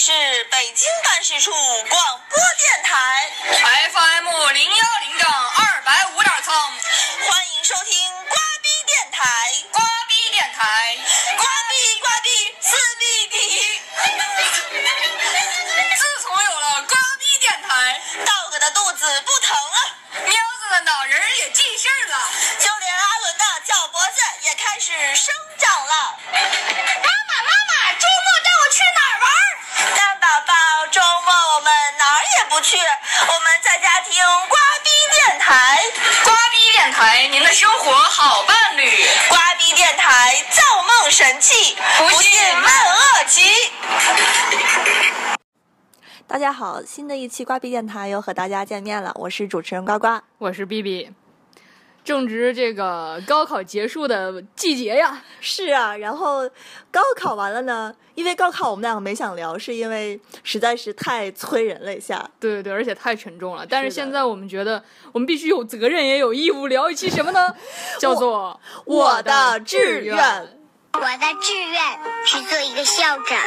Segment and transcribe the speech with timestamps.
[0.00, 0.12] 是
[0.44, 3.30] 北京办事处广播电台
[3.92, 9.28] ，FM 零幺零杠二百五点三，欢迎收听瓜逼电台，
[46.40, 51.10] 家好，新的一期瓜逼电台又和大家见面了，我是主持人呱呱，我是 B B。
[52.02, 56.48] 正值这个高考结束的季节呀，是啊，然后
[56.90, 63.66] 高考完了呢，因为高考我们两个没想聊，是因为实在是太催人了一下，对对对，而且太沉重了。
[63.68, 64.82] 但是现在我们觉得，
[65.12, 67.54] 我们必须有责任也有义务聊一期什么呢？
[68.00, 70.56] 叫做我的志愿。
[70.92, 71.82] 我的志愿
[72.26, 73.38] 是做一个校长，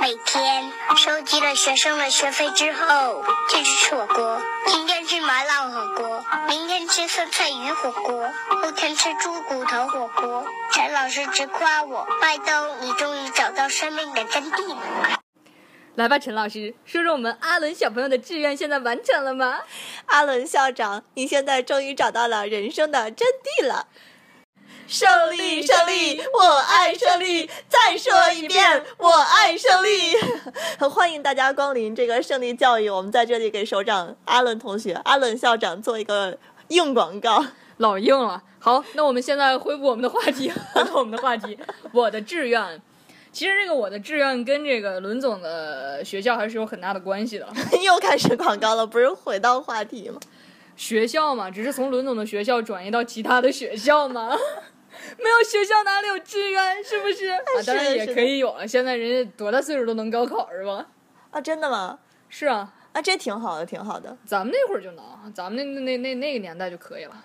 [0.00, 4.40] 每天收集了学生的学费之后，就去吃火锅。
[4.66, 8.30] 今天吃麻辣火锅，明天吃酸菜鱼火锅，
[8.62, 10.46] 后天吃猪骨头火锅。
[10.72, 15.20] 陈老师直夸我：“麦兜，你终于找到生命的真谛了。”
[15.96, 19.60] 来吧，陈老师，说说我们阿伦小朋友的志愿现在完成了吗？
[20.06, 23.88] 阿伦校长，你现在终于找到了人生的真谛了。
[24.90, 27.48] 胜利，胜利，我爱胜利！
[27.68, 30.16] 再说一遍，我爱胜利！
[30.90, 36.36] 欢迎大家光临这个胜利教育，我们在这里给首长阿伦同学、阿伦校长做一个
[36.68, 37.46] 硬广告，
[37.76, 38.42] 老硬了。
[38.58, 41.56] 好，那我们现在恢复我们的话题，回到我们的话题。
[41.94, 42.82] 我的志愿，
[43.30, 47.46] 其实这个我的志愿跟这个伦总的学校还是有很大的关系的。
[47.80, 50.18] 又开始广告了，不是回到话题吗？
[50.76, 54.36] 学校嘛，只是从伦总的学校转移到其他的学校嘛。
[55.18, 57.28] 没有学校哪里有志愿，是不是？
[57.28, 58.66] 啊，当然也可以有了。
[58.66, 60.86] 现在人家多大岁数都能高考是吧？
[61.30, 61.98] 啊，真的吗？
[62.28, 64.16] 是啊，啊，这挺好的，挺好的。
[64.24, 67.24] 咱们那会儿就能，咱们那那那那个年代就可以了。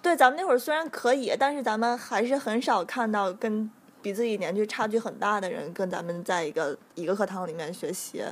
[0.00, 3.70] 对，咱们那会儿虽然可以，但是咱们还是很少看到跟
[4.00, 8.24] 比自己年纪差距很大的人跟咱们在一个一个课堂里面学习。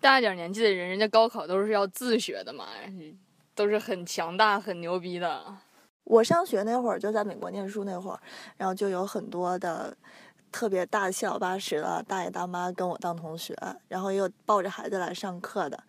[0.00, 2.66] 大一点年纪的人，人家高考都是要自学的嘛，
[3.54, 5.44] 都是很强大、很牛逼的。
[6.04, 8.20] 我上学那会儿就在美国念书那会儿，
[8.56, 9.96] 然后就有很多的
[10.50, 13.56] 特别大七老八十的大爷大妈跟我当同学，
[13.88, 15.82] 然后又抱着孩子来上课的，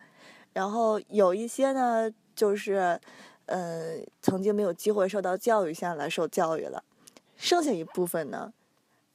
[0.53, 2.99] 然后有一些呢就是，
[3.47, 6.83] 呃，曾经没有机会受到教育，现在来受教育了，
[7.35, 8.53] 剩下一部分呢，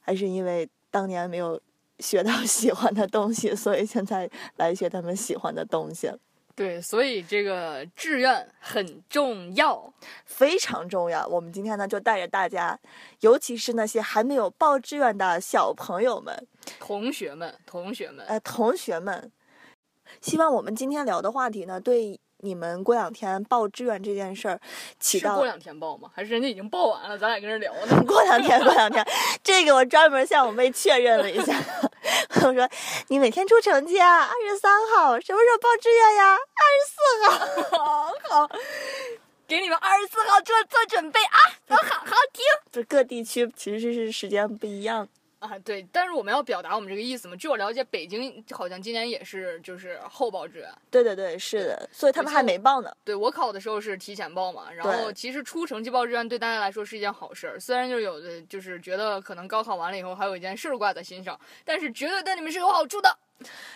[0.01, 1.59] 还是因为当年没有
[1.99, 6.11] 学到 喜欢的东西，所以现在来学他们喜欢的东西。
[6.59, 9.93] 对，所以这个志愿很重要，
[10.25, 11.25] 非常重要。
[11.25, 12.77] 我们今天呢，就带着大家，
[13.21, 16.45] 尤其是那些还没有报志愿的小朋友们、
[16.77, 19.31] 同学们、同学们，呃，同学们，
[20.19, 22.19] 希望我们今天聊的话题呢，对。
[22.41, 24.61] 你们过两天报志愿这件事儿，
[24.97, 26.09] 起到过两天报吗？
[26.15, 27.17] 还是人家已经报完了？
[27.17, 28.01] 咱俩跟这聊呢。
[28.07, 29.05] 过两天，过两天，
[29.43, 31.53] 这个我专门向我妹确认了一下。
[32.45, 32.69] 我说
[33.09, 34.25] ：“你每天出成绩啊？
[34.25, 36.35] 二十三号什么时候报志愿呀？
[36.35, 36.39] 二
[36.77, 38.13] 十四号。
[38.29, 38.49] 好，
[39.47, 41.37] 给你们二十四号做做准备啊！
[41.67, 42.43] 都好好听。
[42.71, 45.07] 就各地区其实是时间不一样。”
[45.39, 47.35] 啊，对，但是我们要表达我们这个意思嘛？
[47.37, 50.69] 据我了解，北京好像今年也是就是后报志愿。
[50.91, 52.91] 对对对，是的，所以他们还没报呢。
[53.05, 57.59] 对我考的时候是提前报嘛，然后其实出成绩报志愿对大家来说是一件好事儿。
[57.59, 63.17] 虽然就是有的就是觉得可能高考完了以后还有一件事儿挂在心上，但是绝对对你们是有好处的。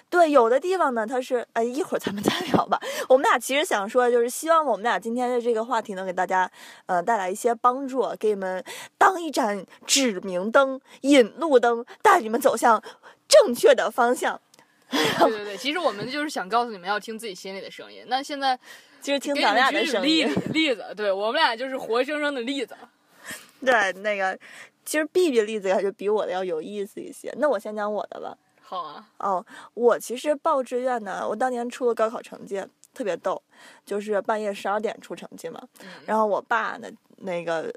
[0.09, 2.79] 对，有的地方呢，它是哎，一会儿咱们 再聊吧。
[3.09, 6.49] 我们俩其实想说，就是希望我们俩今天的这个话题能给大家，
[6.85, 8.63] 呃，带来一些帮助，给你们
[8.97, 12.81] 当一盏指明灯、引路灯，带你们走向
[13.27, 14.39] 正确的方向。
[14.91, 18.03] 对对对，其实我们就是想告诉你们要听自己心里的声音。
[18.07, 18.55] 那现在
[19.01, 20.27] 其实听咱俩的声音。
[20.27, 22.75] 例子，例子，对我们俩就是活生生的例子。
[23.65, 24.37] 对，那个
[24.85, 27.33] 其实 B B 例子就比我的要有意思一些。
[27.39, 28.37] 那我先讲我的吧。
[28.65, 33.39] 好啊，哦，我其实报志愿呢，我当年出了高考成绩，特别逗，
[33.85, 35.61] 就是半夜十二点出成绩嘛，
[36.05, 36.87] 然后我爸呢，
[37.17, 37.71] 那个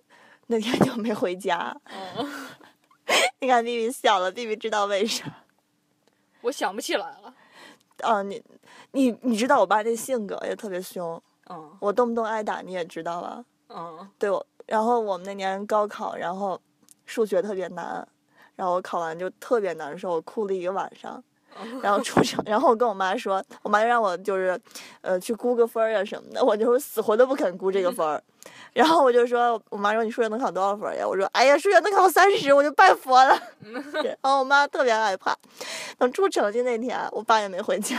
[0.47, 1.77] 那天就没回家。
[3.41, 5.27] 你看 B B 笑了，B B 知道为啥？
[6.43, 7.35] 我想不起来了。
[8.03, 8.43] 啊，你
[8.93, 13.44] 你你知道我爸这性格也特别凶，嗯，我动不动挨打，你也知道吧？
[13.69, 16.61] 嗯，对，我然后我们那年高考，然后
[17.05, 18.06] 数学特别难。
[18.56, 21.23] 然后我考完就特别难受，我哭了一个晚上。
[21.81, 24.61] 然后出成，然后我跟我妈说，我妈就让我就是，
[25.00, 28.23] 呃，去估个分儿呀什么的，我就死活都不肯估这个分儿。
[28.75, 31.08] 然后我就说，我妈说你数学能考多少分儿呀？
[31.08, 33.41] 我说，哎呀，数学能考三十，我就拜佛了。
[34.03, 35.35] 然后我妈特别害怕。
[35.97, 37.97] 等出成绩那天，我爸也没回家，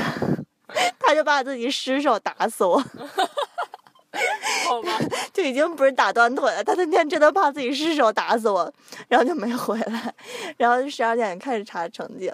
[1.00, 2.80] 他就把自己失手打死我。
[4.66, 4.92] 好吧，
[5.34, 8.72] 就已经不是打断腿了，他那天真的怕自己失手打死我，
[9.08, 10.14] 然后就没回来，
[10.58, 12.32] 然后就十二点开始查成绩，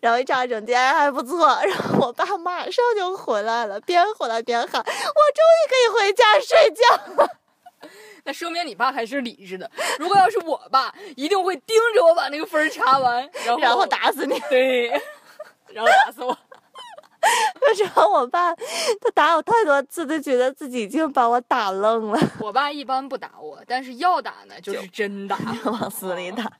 [0.00, 7.28] 然后一查成绩哎还不错，然后我爸马上就回来了，边回来边喊我终于可以回家睡觉了。
[8.24, 9.68] 那说明你爸还是理智的。
[9.98, 14.38] 如果要是我爸，一定会盯着我把那个分儿查完，然后然后打死你。
[14.48, 14.88] 对，
[15.74, 16.36] 然后打死我。
[17.78, 25.38] 然后我爸他打我太多次，都觉得自己已经把我打愣了，我爸一般不打我，但是要打呢，就是真打。
[25.64, 26.50] 往死里打。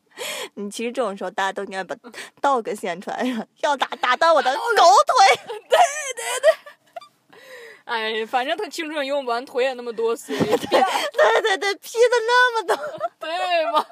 [0.55, 1.94] 你其实这种时候大家都应该把
[2.41, 3.25] dog 献出来，
[3.61, 5.37] 要打打到我的狗腿。
[5.69, 5.79] 对
[6.17, 7.38] 对对
[7.85, 12.76] 哎，反正他青春用不完，腿也那么多，所以对对对，劈的那么多。
[13.19, 13.31] 对
[13.73, 13.85] 吗？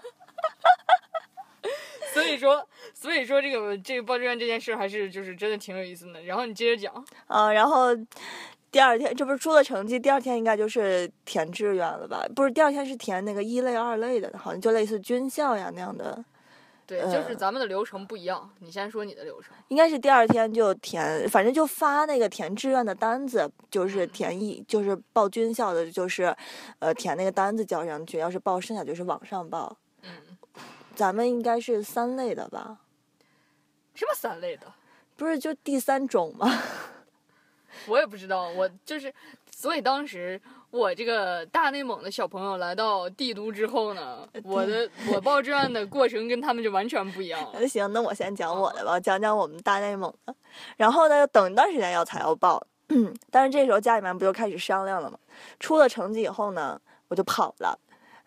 [2.12, 6.22] 所以说，所以说这个这个报志愿这件事还是就是真的挺有意思的。
[6.22, 7.88] 然后你接着讲，嗯，然后
[8.70, 12.24] 第二天这不是出了成绩，第二天应该就是填志愿了吧？
[12.34, 16.24] 不是，第二天是填那个一类、二类的，好像就类似军校呀那样的。
[16.86, 18.50] 对，呃就是咱们的流程不一样。
[18.58, 19.54] 你先说你的流程。
[19.68, 26.34] 应该是第二天就填，反正就发那个填志愿的单子，就是填一，就是报军校的，就是，
[26.80, 28.18] 呃，填那个单子交上去。
[28.18, 29.76] 要是报剩下就是网上报。
[31.00, 32.76] 嗯，咱们应该是三类的吧？
[33.94, 34.66] 什么三类的？
[35.16, 36.46] 不是就第三种吗？
[37.88, 39.12] 我也不知道，我就是，
[39.50, 40.38] 所以当时
[40.70, 47.52] 我这个大内蒙的小朋友来到帝都之后呢，我的我报志愿的过程跟他们就完全不一样了。
[47.54, 50.34] 那行，那我先讲我的吧，讲讲我们大内蒙的。
[50.76, 52.62] 然后呢，等一段时间要才要报，
[53.30, 55.18] 但是这时候家里面不就开始商量了吗？
[55.58, 57.78] 出了成绩以后呢，我就跑了。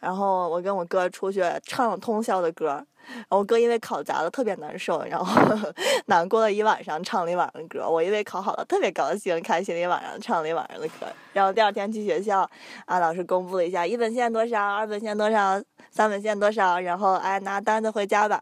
[0.04, 5.42] 然后我跟我哥出去唱了通宵的歌，然后我哥因为考砸了特别难受，然后
[6.08, 7.90] 难过了一晚上，唱了一晚上的歌。
[7.90, 11.08] 我因为考好了特别高兴，开心了一晚上，唱了一晚上的歌。
[11.32, 12.42] 然后第二天去学校，
[12.86, 15.58] 啊，老师公布了一下一本线多少，二本线多少，
[15.90, 18.42] 三本线多少，然后哎拿单子回家吧。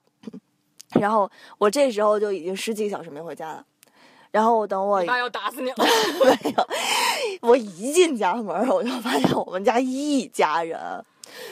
[0.99, 1.29] 然后
[1.59, 3.63] 我这时候就已经十几个小时没回家了。
[4.31, 5.75] 然后我等我你爸要打死你了！
[6.25, 6.67] 没有，
[7.41, 10.79] 我一进家门，我就发现我们家一家人，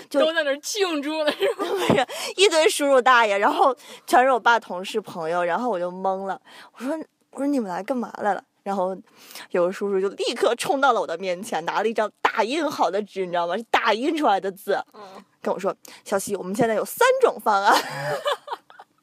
[0.10, 1.66] 就都在那儿庆祝呢，是吧？
[1.66, 6.40] 不是一堆叔叔大爷，然后全是我爸同事朋友，然后我就懵了，
[6.78, 6.98] 我说
[7.32, 8.44] 我说你们来干嘛来了？
[8.62, 8.96] 然后
[9.52, 13.58] 有个叔叔就立刻冲到了我的面前，拿了一张打印好的纸，你知道吗？
[13.58, 15.02] 是打印出来的字，嗯，
[15.42, 17.76] 跟我说：“小西，我们现在有三种方案。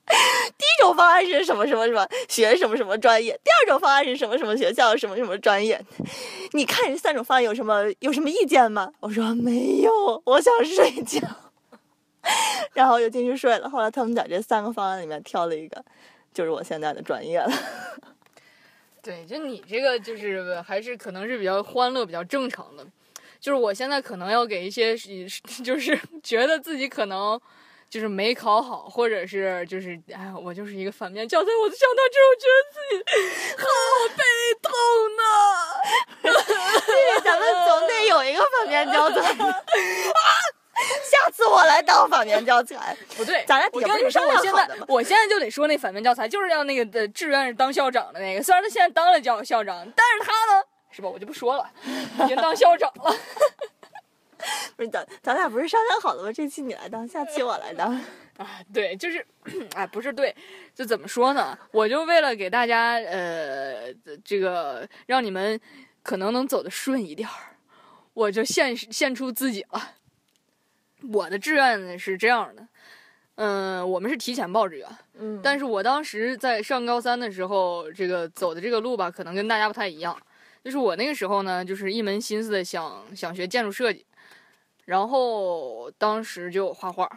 [0.57, 5.81] 第一种方案是什么什么什么学什么什么专业，第二种方案是什么什么学校什么什么专业。
[6.53, 11.21] 你看这三种方案有什么有什么意见吗？”我说：“没有，我想睡觉。
[12.73, 13.69] ”然后就进去睡了。
[13.69, 15.85] 后来他们在这三个方案里面挑了一个，
[16.33, 17.53] 就是我现在的专业了。
[19.03, 22.87] 对，就你这个就是还是可能是比较欢乐、比较正常的。
[23.39, 24.97] 就是我现在可能要给一些
[25.63, 27.41] 就是觉得自己可能
[27.89, 31.51] 就是没考好，或者是就是哎，我就是一个反面教材。
[31.63, 32.99] 我想到这，我觉得自己
[33.63, 33.65] 好
[34.17, 34.23] 悲
[34.63, 34.71] 痛
[35.17, 35.23] 呢。
[37.25, 39.35] 咱们总得有一个反面教材。
[41.11, 42.95] 下次我来当反面教材。
[43.17, 48.43] 不对，咱俩我跟你说，我现在我现在就得说那反面教材，就是要那个的志愿是当校长的那个。
[48.43, 51.09] 虽然他现在当了教校长，但是他呢，是吧？
[51.09, 51.71] 我就不说了，
[52.25, 53.17] 已经当校长了。
[54.77, 56.33] 不是咱咱俩不是商量好了吗？
[56.33, 57.93] 这期你来当，下期我来当。
[58.37, 59.27] 啊，对，就是，
[59.75, 60.35] 哎，不是对，
[60.75, 61.59] 就怎么说呢？
[61.73, 65.59] 我就为了给大家，呃，这个让你们
[66.03, 67.57] 可能能走得顺一点儿，
[68.13, 69.95] 我就献献出自己了。
[71.13, 72.69] 我的志愿呢是这样的，
[73.37, 74.89] 嗯、我们是提前报志愿，
[75.19, 80.15] 嗯但是我当时在上高三的时候，这个走的这个路吧，可能跟大家不太一样。
[80.63, 84.05] 就是我那个时候呢，就是一门心思的想想学建筑设计，
[84.87, 87.09] 然后当时就画画。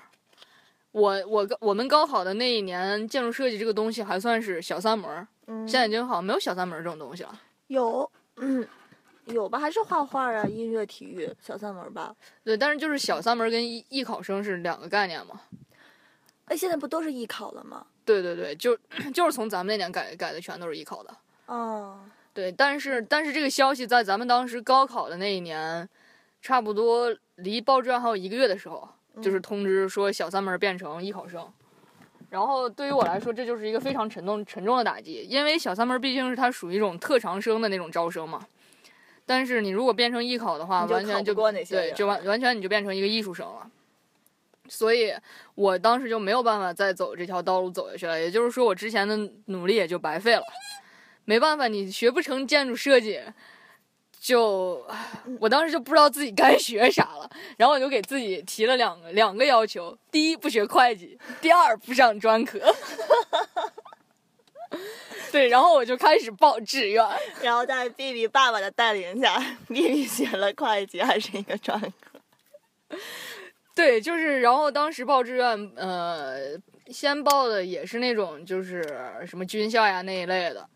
[0.91, 7.39] 我我我们高考的那一年，建筑设计这个东西还算是小三门儿，嗯现在已经好像没有小三门儿这种东西了。
[7.67, 8.67] 有，嗯，
[9.25, 9.59] 有吧？
[9.59, 12.15] 还是画画啊，音乐、体育，小三门吧。
[12.43, 15.41] 对，但是就是小三门儿跟艺艺考生是两个概念嘛。
[16.45, 17.85] 哎，现在不都是艺考了吗？
[18.03, 18.75] 对对对，就
[19.13, 21.15] 就是从咱们那年改改的，全都是艺考的。
[21.45, 21.99] 哦，
[22.33, 25.87] 对，但是但是这个消息在咱们当时高考的那一年，
[26.41, 28.87] 差不多离报志愿还有一个月的时候，
[29.21, 31.45] 就是通知说小三门变成艺考生。
[32.29, 38.45] 然后对于我来说，这就是一个非常沉重沉重的打击，因为小三门毕竟是它属于一种特长生的那种招生嘛。
[39.25, 43.69] 但是你如果变成艺考的话，完全就过那些对，就完完全你就变成一个艺术生了。
[44.67, 45.11] 所以
[45.55, 50.43] 我当时就没有办法再走这条道路走下去了，也就是说，我之前的努力也就白费了。
[51.25, 53.19] 没办法，你学不成建筑设计，
[54.19, 54.85] 就
[55.39, 62.59] 我当时就不知道自己该学啥了，然后我就给自己提了两个两个要求：第一，不学会计；第二，不上专科。
[65.31, 67.05] 对，然后我就开始报志愿。
[67.41, 72.97] 然后在 B B 爸爸的带领下，B B 学了会计，还是一个专科。
[73.75, 76.59] 对，就是，然后当时报志愿，呃，
[76.91, 78.83] 先报的也是那种就是
[79.25, 80.67] 什么军校呀那一类的，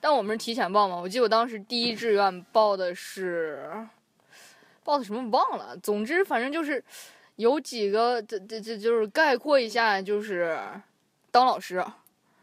[0.00, 0.96] 但我们是提前报嘛。
[0.96, 3.86] 我记得我当时第一志愿报的是
[4.84, 6.82] 报的什么忘了，总之反正就是
[7.36, 10.58] 有几个，这这这就是概括一下，就是
[11.30, 11.84] 当老师，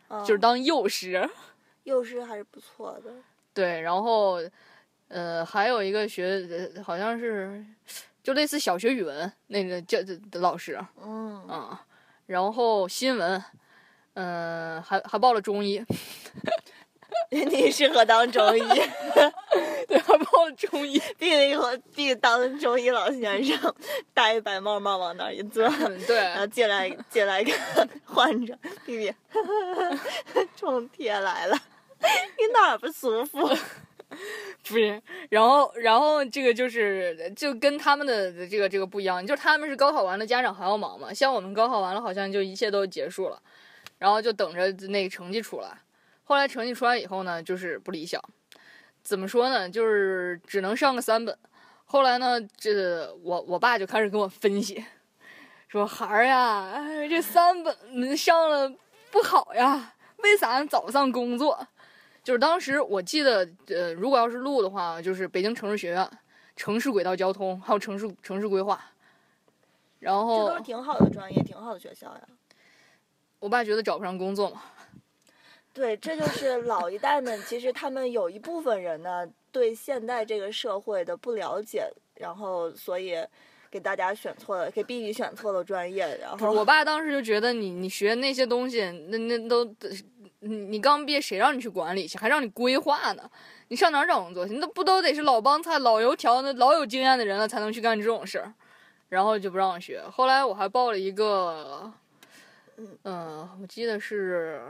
[0.10, 1.30] 就是嗯当幼师。
[1.84, 3.14] 幼师还是不错的。
[3.54, 4.42] 对，然后
[5.08, 7.64] 呃还有一个学呃好像是
[8.24, 10.80] 就类似小学语文那个教的的老师。
[11.02, 11.86] 嗯，啊，
[12.26, 13.44] 然后新闻，
[14.16, 15.84] 嗯、还还报了中医，
[17.30, 18.62] 你适合当中医
[19.88, 23.76] 对，还报了中医，，B B 以后 B 当中医老先生，
[24.14, 25.64] 戴一白帽帽往那儿一坐。
[25.66, 27.54] 嗯，对，然后进来进来一个
[28.06, 29.14] 患者弟弟
[30.56, 31.58] 冲贴来了，
[32.00, 33.48] 你哪儿不舒服？
[34.64, 43.42] 不是，然后然后这个就是就跟他们的这个这个不一样，就是他们是高考完了，家长还要忙嘛，像我们高考完了，好像就一切都结束了，
[43.98, 45.70] 然后就等着那个成绩出来。
[46.26, 48.22] 后来成绩出来以后呢，就是不理想，
[49.02, 51.38] 怎么说呢，就是只能上个三本。
[51.86, 54.84] 后来呢，这我我爸就开始跟我分析，
[55.68, 58.70] 说孩儿呀，哎这三本你上了
[59.12, 61.68] 不好呀，为啥找不上工作？
[62.24, 66.10] 就是当时我记得，呃，如果要是录的话，就是北京城市学院、
[66.56, 68.84] 城市轨道交通，还有城市城市规划。
[70.00, 72.22] 然后这都是挺好的专业，挺好的学校呀。
[73.38, 74.64] 我爸觉得找不上工作嘛，
[75.76, 83.18] 对，这就是老一代们，其实他们有一部分人呢，对现代这个社会的不了解，然后所以
[83.70, 89.66] 给大家选错了，给 B B 选错了专业，然后我爸当时就觉得你你学那些东西，那那都
[90.40, 93.30] 你你刚毕业谁让你去管理去，还让你规划呢？
[93.68, 94.54] 你上哪儿找工作去？
[94.54, 98.54] 你都不都得是老帮菜、老油条、那老有经验的人了才能去干这种事儿，
[99.10, 100.02] 然后就不让我学。
[100.10, 101.92] 后来我还报了一个，
[103.04, 104.62] 嗯、我记得是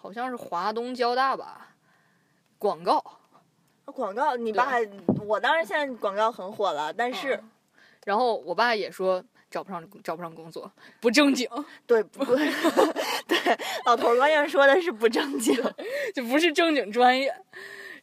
[0.00, 1.68] 好像是华东交大吧，
[2.58, 3.02] 广告。
[3.86, 4.74] 广告，你爸，
[5.26, 7.50] 我当然现在广告很火了，但是、嗯
[8.04, 11.46] 然后我爸也说找不上找不上工作，不正经，
[11.86, 12.36] 对 不对？
[13.28, 15.54] 对，老头儿关键说的是不正经。
[16.14, 17.34] 就不是正经专业。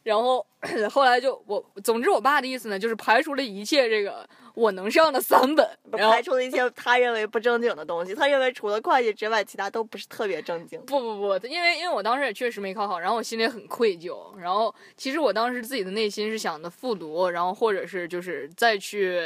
[0.04, 0.46] 然后
[0.92, 10.80] 后来就我，总之我爸的意思呢，就是排除了一切这个我能上的三本，排除了一些他认为不正经的东西，他认为除了会计之外，其他都不是特别正经。
[10.86, 14.34] 不不不，因为因为我当时也确实没考好，然后我心里很愧疚。
[14.38, 19.20] 然后其实我当时自己的内心是想的复读，然后或者是就是再去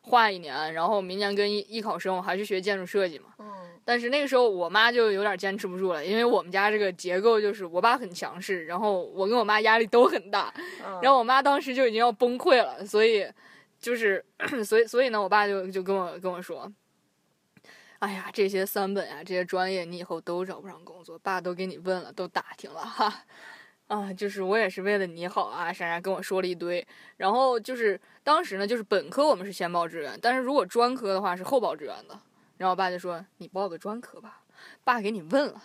[0.00, 3.26] 画一年，然后明年跟艺艺考生我还是学建筑设计嘛。
[3.38, 3.46] 嗯，
[3.84, 10.52] 但是那个时候我妈就有点坚持不住了，因为我们家这个结构就是我爸很强势，然后我跟我妈压力都很大，
[10.84, 13.24] 嗯然后我妈当时就已经要崩溃了，所以
[13.82, 14.24] 就是
[14.64, 16.72] 所以所以呢，我爸就就跟我跟我说。
[17.98, 21.16] 哎呀，这些三本呀、这些专业，你以后都找不上工作。
[21.20, 23.24] 爸都给你问了，都打听了哈，
[23.86, 26.84] 啊，就是我也是为了你好啊，啥啥跟我说了一堆。
[27.16, 32.18] 然后就是当时呢，就是本科我们是先报志愿，但是如果专科的话是后报志愿的。
[32.56, 34.40] 然后我爸就说：“你报个专科吧。”
[34.82, 35.62] 爸给你问了，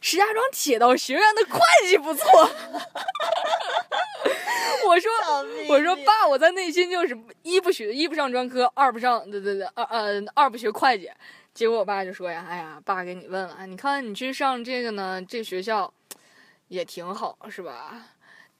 [0.00, 2.24] 石家庄铁道学院的会计不错。
[4.88, 5.10] 我说
[5.68, 11.10] 我说爸，我在内心就是一不学一不上专科，二不上对对对二呃二不学会计。
[11.52, 15.92] 结果我爸就说呀，哎呀，爸给你问了，你看你去上这个呢，这学校
[16.68, 18.02] 也挺好，是吧？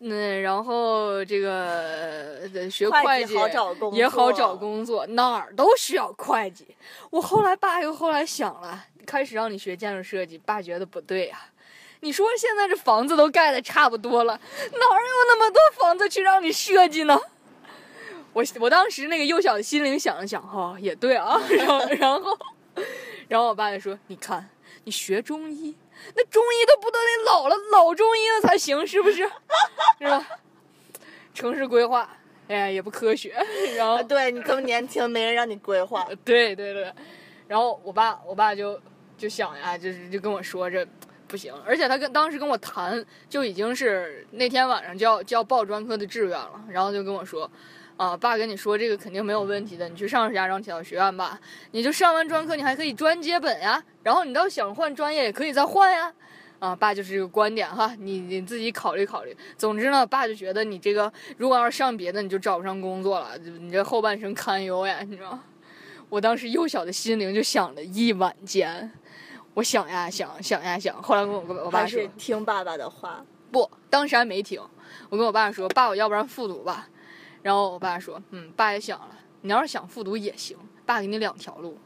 [0.01, 6.67] 嗯，然后这个呃学会会计好找工也好作找工作，哪儿都需要会计。
[7.11, 11.41] 我后来爸又后来想了，开始让你学建筑设计，爸觉得不对呀、
[12.05, 14.39] 你说现在这房子都盖的差不多了，
[14.73, 17.19] 哪儿有那么多房子去让你设计呢？
[18.35, 22.39] 我我当时那个幼小的心灵想了想，哈、也对啊，然后然后
[23.27, 24.51] 然后我爸就说：“你看，
[24.85, 25.75] 你学中医，
[26.15, 29.27] 那中医都不都得老了老中医了才行，是不是？
[29.99, 30.27] 是吧？
[31.33, 32.07] 城市规划，
[32.49, 33.35] 哎呀，也不科学。
[33.77, 36.07] 然后啊对你这么年轻，没人让你规划。
[36.23, 36.93] 对对对，
[37.49, 38.79] 然后我爸我爸就
[39.17, 40.87] 就想呀，就是就跟我说这
[41.35, 47.51] 不行，而且他跟当时跟我谈就已经是那天晚上就要就要报专科的志愿了，然后就跟我说。
[47.97, 51.39] 啊，爸跟你说这个肯定没有问题的，你去上石家庄铁道学院吧，
[51.71, 53.81] 你就上完专科，你还可以专接本呀。
[54.03, 56.13] 然后你倒想换专业也可以再换呀。
[56.59, 59.37] 啊，爸就是这个观点哈，你你自己考虑考虑。
[59.57, 65.39] 总之呢，爸就觉得你这个如果要是上别的，你就找不上工作了，你这后半生堪忧呀，你知道
[66.09, 68.91] 我当时幼小的心灵就想了一晚间，
[69.55, 74.61] 我想呀想，想呀想，后来跟我跟我爸说，听爸爸的话，不，当时还没听，
[75.09, 76.89] 我跟我爸说，爸，我要不然复读吧。
[77.43, 79.11] 然后我爸说：“嗯，爸也想了，
[79.43, 80.57] 你要是想复读也行，
[80.87, 81.79] 爸给你两条路，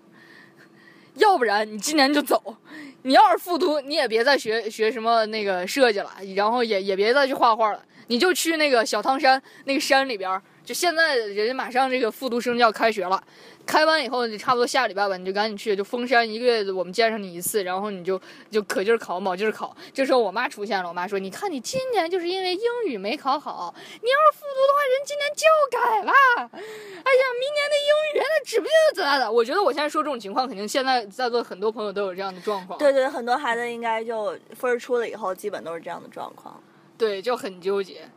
[1.15, 2.57] 要不然你今年就走，
[3.03, 13.25] 你要是复读，你也别再学学什么那个设计了，然后也也别再去画画了，你就去那个小汤山那个山里边，就现在人家马上这个复读生就要开学了。”
[13.65, 18.21] 开完以后，你差不多下礼拜吧，你就赶紧去，就封山一个月，我们见上你一次，然后你就
[18.51, 19.75] 就可劲儿考，卯劲儿考。
[19.93, 26.13] 这时候我妈出现了，我妈说：“你看你今年就是因为英语没考好，你要是复读的话，人今年就要改了。
[26.53, 32.79] 哎呀，明年的英语那指不定怎么的。”我觉得我现在说这种情况，肯定现在在座很多朋友都有这样的状况。
[32.79, 36.59] 对对，很多孩子应该就分儿出了以后，基本都是这样的状况。
[36.97, 38.09] 对，就很纠结，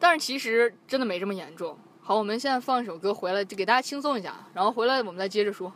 [0.00, 1.78] 但是其实真的没这么严重。
[2.08, 5.72] 好，我们现在放一首歌回来，就给大家轻松一下，然后回来我们再接着说。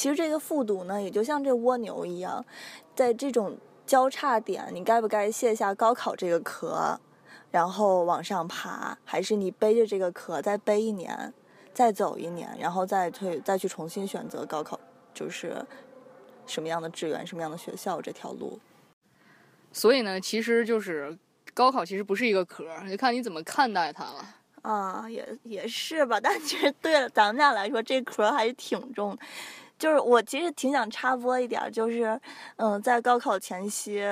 [0.00, 2.42] 其实这个复读呢，也就像这蜗牛一样，
[2.96, 6.98] 在这种交叉点，你该不该卸下高考这个壳，
[7.50, 11.34] 然后往上爬，还是你背着这个壳再背一年，
[11.74, 14.80] 再走一年，然后再退，再去重新选择高考，
[15.12, 15.62] 就是
[16.46, 18.58] 什么样的志愿、什么样的学校这条路。
[19.70, 21.14] 所以呢，其实就是
[21.52, 24.36] 高考其实不是一个壳，就看你怎么看待它了。
[24.62, 29.14] 啊，也也是吧，但其实对了咱们俩来说，这壳还是挺重。
[29.80, 32.20] 就是我其实挺想插播一点，就是，
[32.56, 34.02] 嗯，在高考前夕，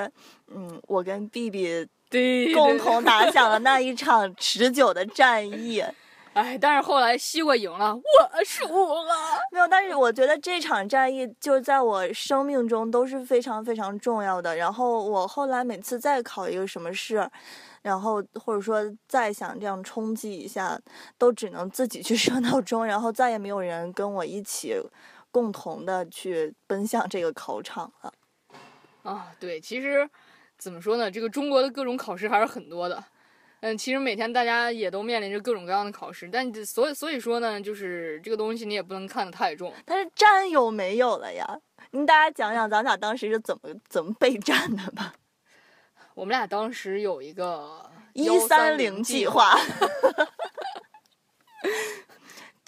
[0.46, 5.85] 嗯，我跟 B B 对共同打响了那一场持久的战役。
[6.33, 9.14] 哎，但是后来西瓜赢了，我输了。
[9.50, 14.57] 没有，但是我觉得这场战役就在我生命中都是非常非常重要的。
[14.57, 17.28] 然后我后来每次再考一个什么试，
[17.83, 20.78] 然后或者说再想这样冲击一下，
[21.18, 24.76] 都只能自己去设闹钟，然后再也没有人跟我一起。
[25.30, 28.12] 共同的去奔向这个考场了，
[29.02, 30.08] 啊，对，其实
[30.56, 31.10] 怎么说呢？
[31.10, 33.04] 这个中国的各种考试还是很多的，
[33.60, 39.72] 嗯，其实每天大家也都面临着各种各样的考试，但所以所以说呢，就是这个东西你也不能看得太重。
[39.84, 41.58] 但是战有没有了呀？
[41.92, 45.14] 您大家讲讲咱俩当时是怎么怎么备战的吧？
[46.14, 49.56] 我们俩当时有一个一三零计划。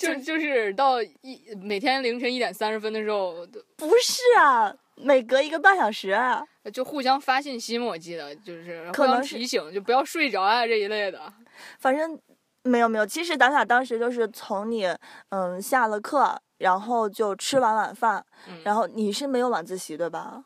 [0.01, 6.19] 就就是到一每天凌晨一点三十分的时候，不是啊，每隔一个半小时，
[6.73, 7.85] 就互相发信息嘛。
[7.85, 11.31] 我记得就是互相提醒，就不要睡着啊这一类的。
[11.79, 12.19] 反正
[12.63, 14.87] 没有没有，其实咱俩当时就是从你
[15.29, 18.25] 嗯下了课，然后就吃完晚饭，
[18.65, 20.43] 然后你是没有晚自习对吧？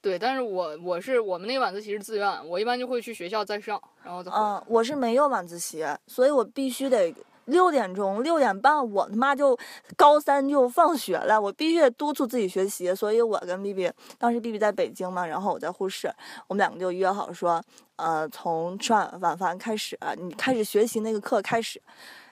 [0.00, 4.30] 对，但是我我是我们那个晚自习是自愿，我一般就会去学校再上，然后再。
[4.32, 7.12] 嗯，我是没有晚自习，所以我必须得
[7.46, 9.58] 六点钟、六点半，我他妈就
[9.96, 12.94] 高三就放学了，我必须得督促自己学习。
[12.94, 16.12] 所以我跟 B B 当时 B B 在北京嘛，然后我在呼市，
[16.46, 17.62] 我们两个就约好说，
[17.96, 21.82] 呃，从吃完晚饭开始，你开始学习那个课开始，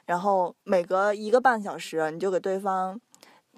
[0.06, 3.00] 然后每隔一个半小时，你就给对方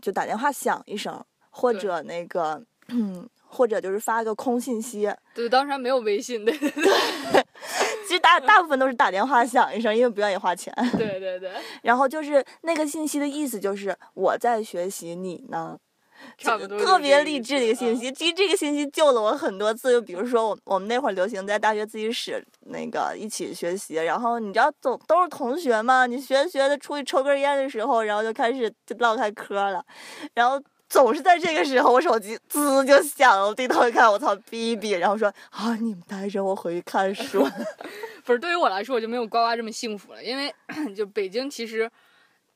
[0.00, 2.62] 就打电话响一声，或者那个。
[2.88, 6.94] 嗯， 或者就是发个空信息，对，当时还没有微信，对对对其实
[8.26, 10.74] 大大部分都是打电话响一声，因为不愿意花钱。
[10.98, 15.78] 对对对，然后就是那个信息的意思就是我在学习，你呢？
[16.36, 18.10] 差不多特别励励志的一个信息。
[18.10, 29.84] 其实这个信息救了我很多次，就比如说我我们那会儿流行在大学自习室那个一起学习，然后你知道总都是同学嘛，你学着学着出去抽根烟的时候，然后就开始就唠开嗑了，
[30.34, 30.60] 然后。
[30.88, 37.46] 总是在这个时候，我手机滋就响了，我低头一看，我操，哔哔，然后说啊，你们待着我回去看书。
[38.24, 40.52] 不是对于我来说，我就没有呱呱这么幸福了，因为
[40.94, 41.90] 就北京其实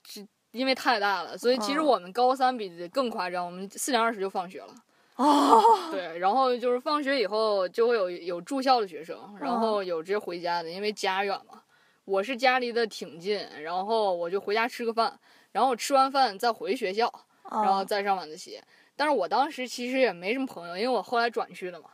[0.08, 4.74] 是因为太大了，所以其实嗯我们高三比更夸张，我们四点二十就放学了。
[5.16, 11.60] 哦，对，然后就是放学以后就会有有住校的学生，然哦后有直接回家的，因为家远嘛。
[12.06, 15.16] 我是家离得挺近，然后我就回家吃个饭，
[15.52, 17.12] 然后我吃完饭再回学校，
[17.50, 18.60] 然后哦再上晚自习。
[18.96, 21.88] 但是我当时其实也没什么朋友，因为我后来转去的嘛，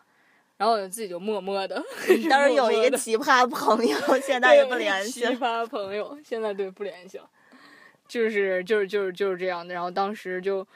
[0.57, 1.83] 然后我自己就默默的。
[2.29, 5.27] 当时有一个奇葩朋友，现在也不对联系奇。
[5.37, 7.29] 葩朋友，现在对不联系了，
[8.09, 9.73] 就是就是就是就是这样的。
[9.73, 10.67] 然后当时就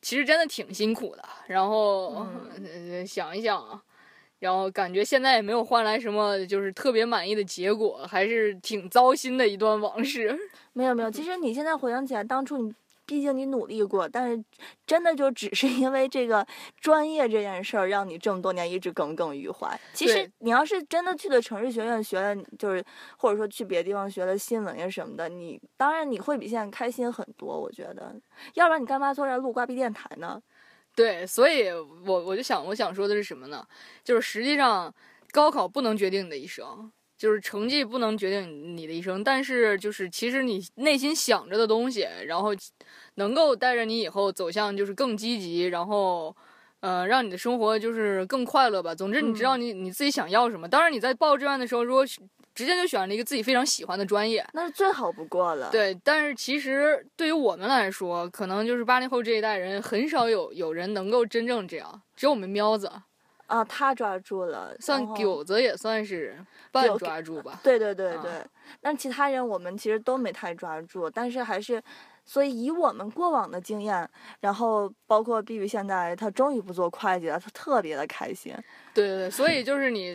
[0.00, 2.26] 其实真的挺辛苦的，然后、
[2.56, 3.82] 嗯 想一想啊，
[4.38, 10.38] 然后感觉现在也没有换来什么就是特别满意的结果，还是挺糟心的一段往事。
[10.72, 12.72] 没有没有，其实你现在回想起来，当初你
[13.10, 14.40] 毕竟你努力过，但是
[14.86, 16.46] 真的就只是因为这个
[16.80, 19.68] 专业这件事儿，让你这么多年一直耿耿于怀。
[19.92, 22.84] 其实你要是真的去了城市学院学了，就是
[23.18, 27.60] 或者说去别的地方学了新闻呀什么的，你当然你会比现在开心很多。
[27.60, 28.14] 我觉得，
[28.54, 30.40] 要不然你干嘛坐这儿录瓜逼电台呢？
[30.94, 33.66] 对，所以我我就想我想说的是什么呢？
[34.04, 34.94] 就是实际上
[35.32, 36.92] 高考不能决定你的一生。
[37.20, 42.48] 就是成绩不能决定你的一生，但是就是其实你内心想着的东西，然后
[43.16, 46.34] 能够带着你以后走向就是更积极，然后，
[46.80, 48.94] 呃，让你的生活就是更快乐吧。
[48.94, 50.66] 总之，你知道你、你自己想要什么。
[50.66, 52.06] 当然，你在报志愿的时候，如果
[52.54, 55.94] 直接就选了一个自己非常喜欢的专业，那是最好不过了。，对。
[56.02, 62.90] 但是其实对于我们来说，可能就是八零后这一代人，很少有有人能够真正这样，只有我们喵子，
[63.50, 66.38] 啊，他抓住了，算狗子也算是
[66.70, 67.58] 半有抓住吧。
[67.64, 68.30] 对对对啊对，
[68.80, 71.82] 但其他人我们其实都没太抓住，但是还是，
[72.24, 74.08] 所以以我们过往的经验，
[74.38, 78.54] 然后包括 B B 现在他终于不做会计了，他特别的开心。
[78.92, 80.08] 对对对，所以就是你，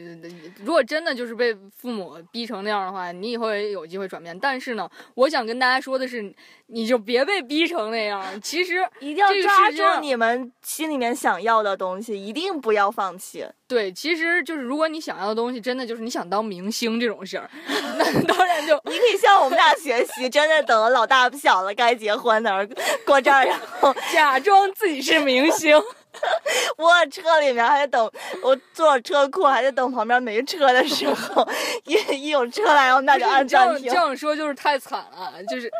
[0.63, 4.37] 如果真的就是被父母逼成那样的话，你以后也有机会转变。
[4.39, 6.33] 但是呢，我想跟大家说的是，
[6.67, 8.23] 你就别被逼成那样。
[8.41, 13.45] 其实一定要抓住你们心里面想要的东西，一定不要放弃。
[13.67, 17.49] 对，其实就是如果你想要的东西，真的就是你想当明星这种事儿，
[17.97, 25.81] 那当然就你可以向我们俩学习，真的等老大不小了，该结婚的时候过这儿，然后假装自己是明星。
[26.77, 28.11] 我车里面还得等，
[28.43, 31.47] 我坐车库还得等旁边没车的时候，
[31.85, 31.93] 一
[32.25, 33.95] 一有车来，然后那就按这样暂停这。
[33.95, 35.71] 样说就是太惨了，就是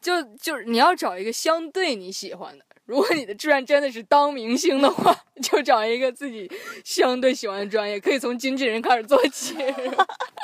[0.00, 2.64] 就就是你要找一个相对你喜欢的。
[2.86, 6.50] 如果你的志愿真的是当明星的话，就找一个自己
[6.84, 9.54] 相对喜欢的专业，可以从经纪人开始做起。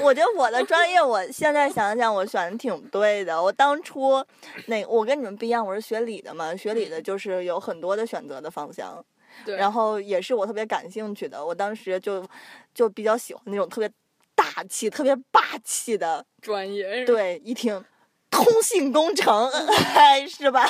[0.00, 3.42] 我觉得我的专业，我现在想想，我选的挺对的。
[3.42, 4.24] 我当初
[4.66, 9.04] 那我跟你们不一样，我是学理的嘛，学理的就是有很多的选择的方向，
[9.44, 11.44] 对，然后也是我特别感兴趣的。
[11.44, 12.26] 我当时就
[12.74, 13.90] 就比较喜欢那种特别
[14.34, 16.24] 大气、特别霸气的。
[16.40, 17.84] 专业，对，一听
[18.34, 19.48] 通信工程，
[19.94, 20.68] 哎，是吧？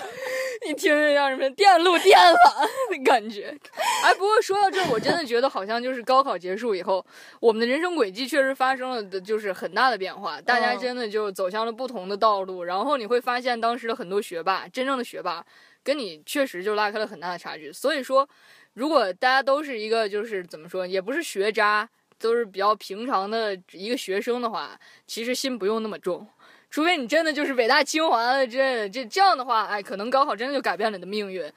[0.67, 3.57] 你听着像什么电路电缆的感觉。
[4.03, 7.05] 哎，不过说到这儿，我真的觉得好像就是高考结束以后，
[7.41, 12.65] 我们的人生轨迹确实发生了的就是很大的变化，大家嗯真的就走向了不同的道路。
[12.65, 15.45] 然后你会发现，当时的很多学霸，真正的学霸，
[15.83, 17.73] 跟你确实就拉开了很大的差距。
[17.73, 18.29] 所以说，
[18.75, 26.27] 如果大家都是一个就是怎么说，也不是学渣，都是比较平常的一个学生的话，其实心不用那么重。
[26.75, 31.49] 除非你真的就是北大清华的之类的，这这样的话，哎，可能高考真的就改变了你的命运。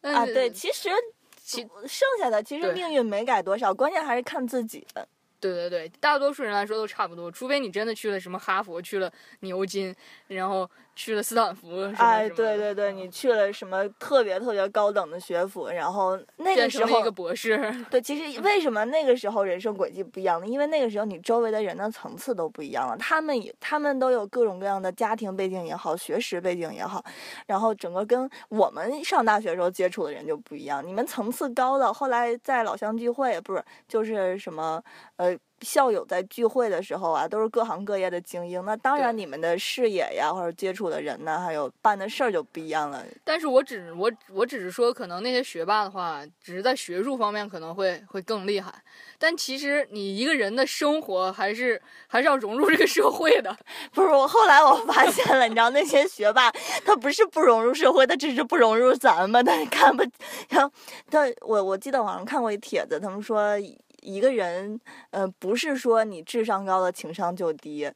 [0.00, 0.88] 但啊，对，其实
[1.36, 5.06] 其剩下的其实命运没改多少，关键还是看自己的。
[5.38, 9.94] 对对对，大多数人来说都差不多，除非你真的去了什么哈佛，去了牛津，
[10.28, 17.58] 然后去了斯坦福什么哎，什么的对对对，你去了什么特别特别高等的学府，然后那个时候一个博士。
[17.90, 20.46] 对，其实为什么那个时候人生轨迹不一样呢？
[20.46, 27.02] 因为那个时候你周围的人的层次都不一样了，他们也他们都有各种各样的家庭背景也好，学识背景也好，
[27.46, 30.86] 然后整个跟我们上大学时候接触的人就不一样。
[30.86, 34.82] 你们层次高的，后来在老乡聚会不是就是什么
[35.16, 35.36] 呃。
[35.62, 38.64] 校友在聚会的时候啊，都是各行各业的精英。
[38.64, 43.04] 那当然，你们的视野呀，或者接触的人呢，还有办的事儿就不一样了。
[43.24, 48.72] 但是我只我我只是说，可能那些学霸的话，只是在学术方面可能会会更厉害，
[49.18, 53.56] 但其实你一个人的生活还是还是要融入这个社会的。
[53.92, 56.50] 不是我，后来我发现了，你知道那些学霸，
[56.84, 60.02] 他不是不融入社会，他只是不融入咱们，他看不，
[60.48, 60.72] 然后
[61.10, 63.56] 他我我记得网上看过一帖子，他们说
[64.02, 64.78] 一个人，
[65.10, 67.90] 呃，不是说你智商高了情商就低。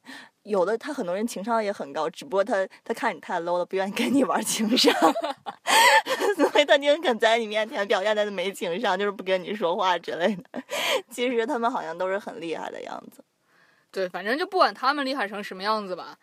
[0.44, 4.94] 有的他很多人情商也很高，只不过他他看你太 low 了，不愿意跟你玩情商，
[6.38, 10.62] 所以他宁肯在你面前表现的没情商，就是不跟你说话之类的。
[11.10, 13.24] 其实他们好像都是很厉害的样子。
[13.90, 16.16] 对，反正就不管他们厉害成什么样子吧，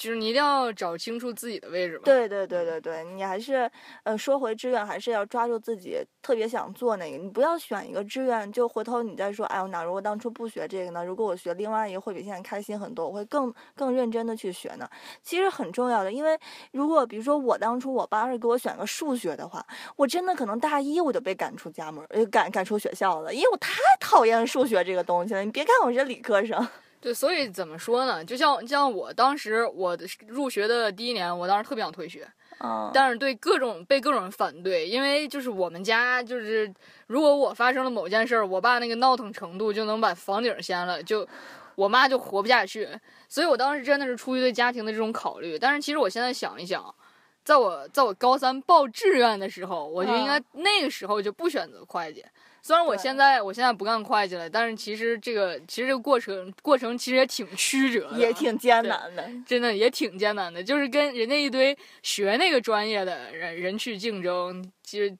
[0.00, 2.04] 就是你一定要找清楚自己的位置吧。
[2.06, 3.70] 对对对对对，你还是
[4.02, 11.04] 呃说回志愿，还是要抓住自己特别想做那个，你不要选一个志愿，就回头你再说，哎呦，哪如果当初不学这个呢？
[11.04, 14.88] 如果我学另外一个会比现在开心很多，我会更更认真的去学呢。
[15.22, 16.38] 其实很重要的，因为
[16.72, 19.62] 如果比如说我当初我爸是给我选个数学的话，
[19.96, 25.44] 我真的可能大一我就被赶出家门，呃赶赶出学校了，因为我太讨厌数学这个东西了。
[25.44, 26.66] 你别看我是理科生，
[27.00, 28.22] 对，所以怎么说呢？
[28.22, 36.70] 就像就像我当时我的入学的第一年，我当时特别想退学，嗯，但是对各种被各种人反对，因为就是我们家就是
[37.06, 41.26] 如果我发生了某件事儿，我爸那个闹腾程度就能把房顶掀了，就
[41.74, 42.86] 我妈就活不下去。
[43.28, 45.58] 所以我当时真的是出于对家庭的这种考虑。
[45.58, 46.94] 但是其实我现在想一想，
[47.42, 52.22] 在我在我高三报志愿的时候，我就应该那个时候就不选择会计。
[52.62, 59.28] 虽然我现在我现在不干会计了，但是其实这个其实这个过程过程其实也挺曲折的，也挺艰难的。
[59.46, 64.62] 真的也挺艰难的，就是跟人家一堆学那个专业的人人去竞争。
[64.82, 65.16] 其实，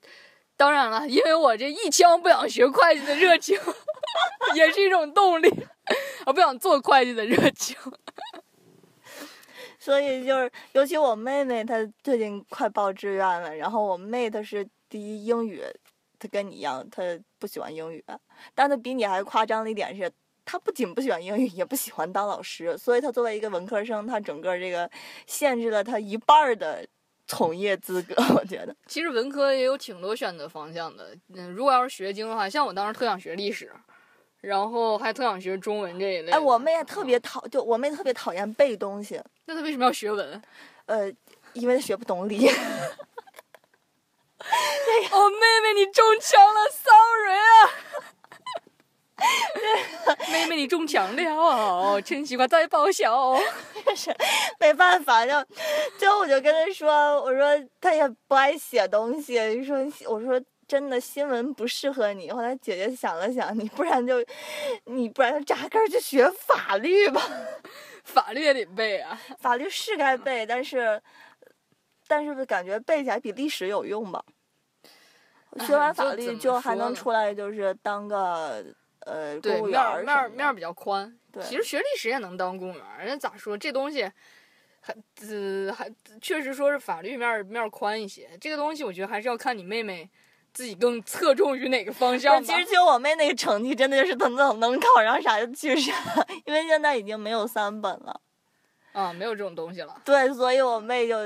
[0.57, 3.59] 当然了，因为我这一腔不想学会计的热情，
[4.55, 5.49] 也是一种动力，
[6.27, 7.77] 我不想做会计的热情。
[9.79, 13.57] 所以就是，尤其我妹妹，她最近快报志愿了。
[13.57, 15.63] 然后我妹她是第一英语，
[16.21, 17.03] 她跟你一样，他
[17.39, 18.05] 不喜欢英语，
[18.55, 20.13] 但他比你还夸张的一点是，
[20.45, 22.77] 他不仅不喜欢英语，也不喜欢当老师。
[22.77, 24.89] 所以他作为一个文科生，他整个这个
[25.27, 26.87] 限制了他一半的
[27.27, 28.15] 从业资格。
[28.37, 31.17] 我觉得，其实文科也有挺多选择方向的。
[31.35, 33.73] 嗯，如果要是学精的话，像我当时特想学历史，
[34.43, 36.33] 然后还特想学中文这一类。
[36.33, 40.43] 哎，我妹也特别讨，就我妹特别讨厌背东西，那她为什么要学文？
[40.85, 41.11] 呃，
[41.55, 42.47] 因为她学不懂理。
[45.11, 47.51] 哦，妹妹你中枪了，sorry 啊！
[50.33, 53.39] 妹妹你中枪了，陈西瓜在报销。
[54.59, 55.33] 没办法，就
[55.99, 57.45] 最后我就跟他说，我说
[57.81, 59.77] 他也不爱写东西，说
[60.07, 62.31] 我说真的新闻不适合你。
[62.31, 64.25] 后来姐姐想了想，你不然就
[64.85, 67.21] 你不然就扎根儿去学法律吧，
[68.05, 69.21] 法律也得背啊。
[69.39, 71.03] 法律是该背，但是
[72.07, 74.25] 但是感觉背起来比历史有用吧。
[75.59, 78.65] 学完法律就还能出来，就是当个
[79.01, 81.13] 呃公，务员面儿面儿比较宽。
[81.33, 84.03] 对其实学历史也能当公务员儿，人家咋说这东西
[84.81, 85.89] 还呃还
[86.21, 88.31] 确实说是法律面儿面儿宽一些。
[88.41, 90.09] 这个东西我觉得还是要看你妹妹
[90.53, 92.47] 自己更侧重于哪个方向吧。
[92.47, 95.93] 其实就我妹那个成绩，真的就是能能能考上啥就去啥，
[96.45, 98.21] 因为现在已经没有三本了。
[98.93, 100.03] 啊，没有这种东西了。
[100.05, 101.17] 对，所以我妹就，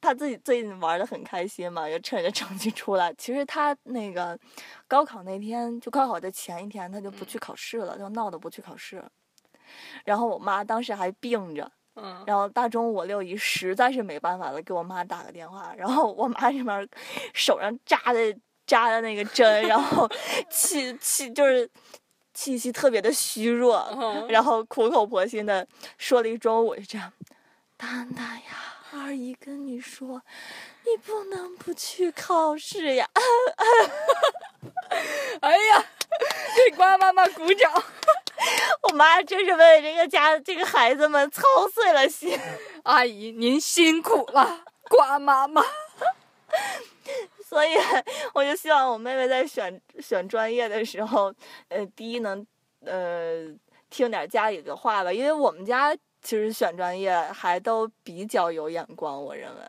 [0.00, 3.12] 她自己最近玩的很开心嘛，就趁着成绩出来。
[3.18, 4.38] 其实他那个
[4.88, 9.04] 高考那天，就高考的前一天，他就不去考试了，就闹得不去考试。
[10.04, 16.88] 然后我妈当时还病着，嗯，然后大中午我六姨实在是没办法了，给我妈打个电话，然后我妈这边
[17.34, 18.36] 手上扎的
[18.66, 20.08] 扎的那个针，然后
[20.50, 21.70] 气气就是
[22.34, 25.66] 气息特别的虚弱，嗯然后苦口婆心的
[25.98, 27.12] 说了一中午，就这样，
[27.76, 30.20] 丹丹呀，二姨跟你说，
[30.84, 33.08] 你不能不去考试呀。
[35.40, 35.84] 哎呀，
[36.56, 37.72] 给瓜妈妈鼓掌。
[38.82, 42.38] 我妈真是为这个家这个孩子们操碎了心。
[42.84, 45.62] 阿姨您辛苦了，瓜妈妈。
[47.46, 47.76] 所以
[48.32, 51.32] 我就希望我妹妹在选选专业的时候，
[51.68, 52.44] 呃，第一能
[52.84, 53.46] 呃
[53.88, 59.60] 听点家里的话吧，因为我们家其实选专业还都比较有眼光，我认为。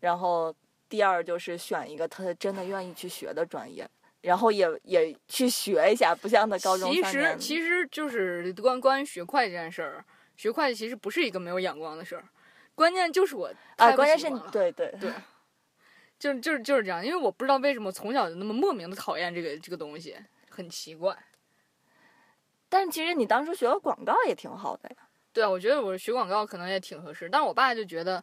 [0.00, 0.54] 然后
[0.88, 3.88] 第二就是选一个他真的愿意去学的专业，
[4.20, 7.36] 然后也也去学一下，不像他高中其实。
[7.38, 10.04] 其实就是关关于学会计这件事儿，
[10.36, 12.24] 学会计其实不是一个没有眼光的事儿，
[12.74, 15.12] 关键就是我啊，关键是你对对对，
[16.18, 20.16] 就是就是就是这样，因为我不知道为什么从小就那么莫名的讨厌这个这个东西，
[20.48, 21.16] 很奇怪。
[22.68, 25.07] 但是其实你当初学个广告也挺好的呀。
[25.32, 28.22] 对啊，我觉得我学广告可能也挺合适，但是我爸就觉得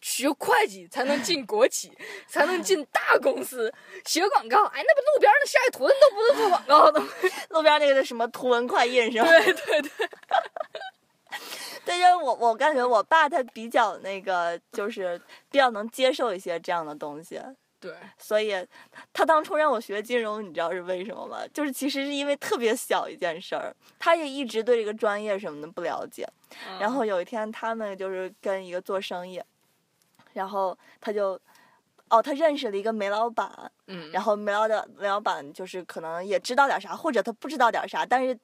[0.00, 1.92] 学会计才能进国企，
[2.26, 3.72] 才能进大公司，
[4.04, 7.08] 学广告，哎，那不路边的晒图的都不是做广告的吗？
[7.50, 9.26] 路边那个什么图文快印是吧？
[9.28, 10.08] 对 对对，
[11.84, 15.20] 但是 我我感觉我爸他比较那个，就是
[15.50, 17.40] 比较能接受一些这样的东西，
[17.82, 18.54] 对，所以
[19.12, 21.38] 他当初让我学金融，你知道是为什么吗？
[21.52, 26.24] 就是其实是因为特别小一件事儿，他也一直对这个专业什么的不了解。
[26.68, 29.42] 嗯然后有一天他们就是跟一个做生意，
[30.32, 31.36] 然后他就，
[32.08, 33.50] 哦，他认识了一个煤老板，
[33.88, 38.38] 嗯，然后煤老的煤老板就是可能也知道点啥，或者他不知道点啥，但是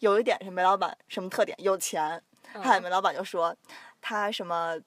[0.00, 1.56] 有一点是煤老板什么特点？
[1.62, 2.22] 有钱。
[2.52, 3.56] 嗨，嗯煤老板就说
[4.02, 4.78] 他什么。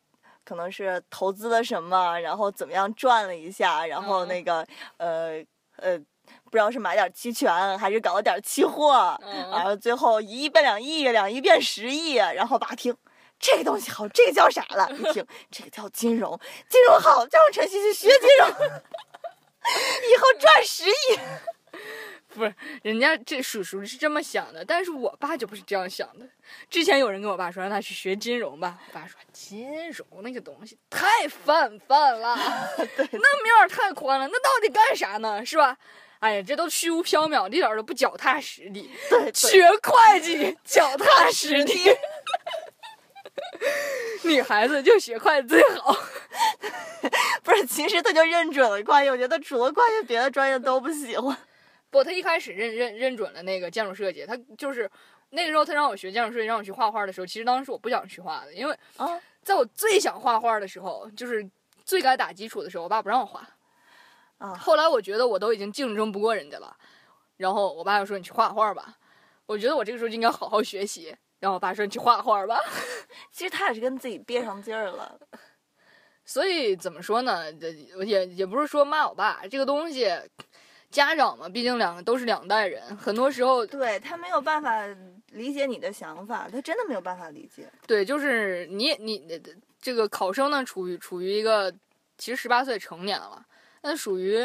[0.48, 5.44] 可能是投资了什么，然后怎么样赚了一下，然后嗯那个、呃
[5.76, 5.98] 呃，
[6.46, 12.96] 不知道是买点期权还是搞了点期货，嗯然后最后一亿变两亿，两亿变十亿，然后爸听
[13.38, 14.90] 这个东西好，这个叫啥了？
[14.92, 18.48] 一听 这个叫金融，金融好，叫晨曦去学金融，
[20.10, 21.20] 以后赚十亿。
[22.38, 26.26] 不是，人家这叔叔是这么想的，但是我爸就不是这样想的。
[26.70, 32.36] 之前有人跟我爸说让他去学金融吧，我爸说金融那个东西太泛泛了，
[32.78, 35.44] 那面儿太宽了，那到底干啥呢？
[35.44, 35.76] 是吧？
[36.20, 38.90] 哎呀，这都虚无缥缈，一点儿都不脚踏实地。
[39.10, 41.96] 对对，学会计脚踏实地，
[44.24, 45.96] 女孩子就学会计最好。
[47.44, 51.38] 不是，其实他就认准了会计，我觉得除了会计，别的专业都不喜欢。
[51.90, 54.90] 不，他一开始认认认准了那个建筑设计，他就是
[55.30, 61.50] 那个时候他让我学建筑设计，让我去画画的时候，其实当时我不想去画的，因为啊在我最想画画的时候，就是
[61.86, 63.48] 最该打基础的时候，我爸不让我画。
[64.38, 66.76] 啊后来我觉得我都已经竞争不过人家了，
[67.38, 68.98] 然后我爸就说你去画画吧。
[69.46, 71.16] 我觉得我这个时候就应该好好学习。
[71.40, 72.60] 然后我爸说你去画画吧。
[73.32, 75.18] 其实他也是跟自己憋上劲儿了。
[76.26, 77.54] 所以怎么说呢？
[77.54, 77.70] 这
[78.04, 80.12] 也也不是说骂我爸这个东西，
[80.98, 84.84] 家长嘛，毕竟两个都是两代人，很多时候对他没有办法
[85.34, 87.70] 理解你的想法，他真的没有办法理解。
[87.86, 89.40] 对，就是你你
[89.80, 91.72] 这个考生呢，处于处于一个
[92.18, 93.46] 其实十八岁成年了，
[93.84, 94.44] 那属于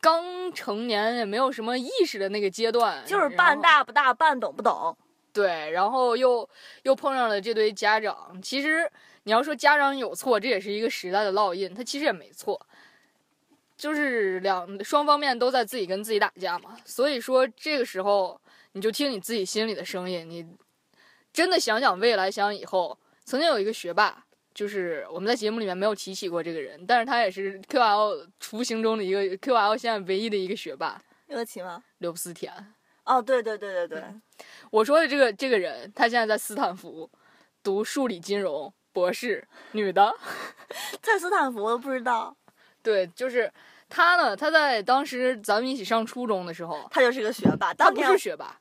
[0.00, 4.96] 刚成年也没有什么意识的那个阶段，就是半大不大，半懂不懂。
[5.34, 6.48] 对，然后又
[6.84, 8.40] 又碰上了这堆家长。
[8.40, 8.90] 其实
[9.24, 12.58] 你要说家长有错，这也是一个时代的烙印，他其实也没错，
[13.84, 16.74] 就是两双方面都在自己跟自己打架嘛。
[16.86, 18.40] 所以说这个时候
[18.72, 20.46] 你就听你自己心里的声音，你
[21.34, 22.98] 真的想想未来，想想以后。
[23.26, 31.84] 曾经有一个学霸，就是我们在节目里面没有提起过这个人，但是他也是 QL 雏形中的一个 QL 现在唯一的一个学霸，刘德奇吗？
[31.98, 32.50] 刘思甜。
[33.04, 34.04] 哦，对对对对对，
[34.70, 37.10] 我说的这个这个人，他现在在斯坦福
[37.62, 40.14] 读数理金融博士，女的。
[41.02, 42.34] 在斯坦福我都不知道，
[42.82, 43.52] 对，就是
[43.94, 44.36] 他呢。
[44.36, 47.72] 他在当时咱们一起上初中的时候，他就是个学霸。
[47.72, 48.58] 他不是学霸，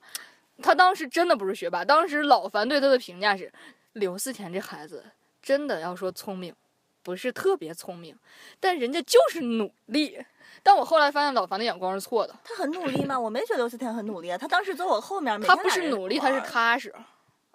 [0.62, 1.84] 他当时真的不是学霸。
[1.84, 3.52] 当时老樊对他的评价是：
[3.93, 5.04] 刘思田这孩子
[5.41, 6.54] 真的要说聪明，
[7.02, 8.15] 不是特别聪明，
[8.60, 10.24] 但人家就是努力。
[10.62, 13.19] 但我后来发现老樊的眼光是错的，他很努力吗？
[13.19, 16.93] 我没觉得刘思田很努力啊，他当时坐我后面，每他不是努力，他是踏实。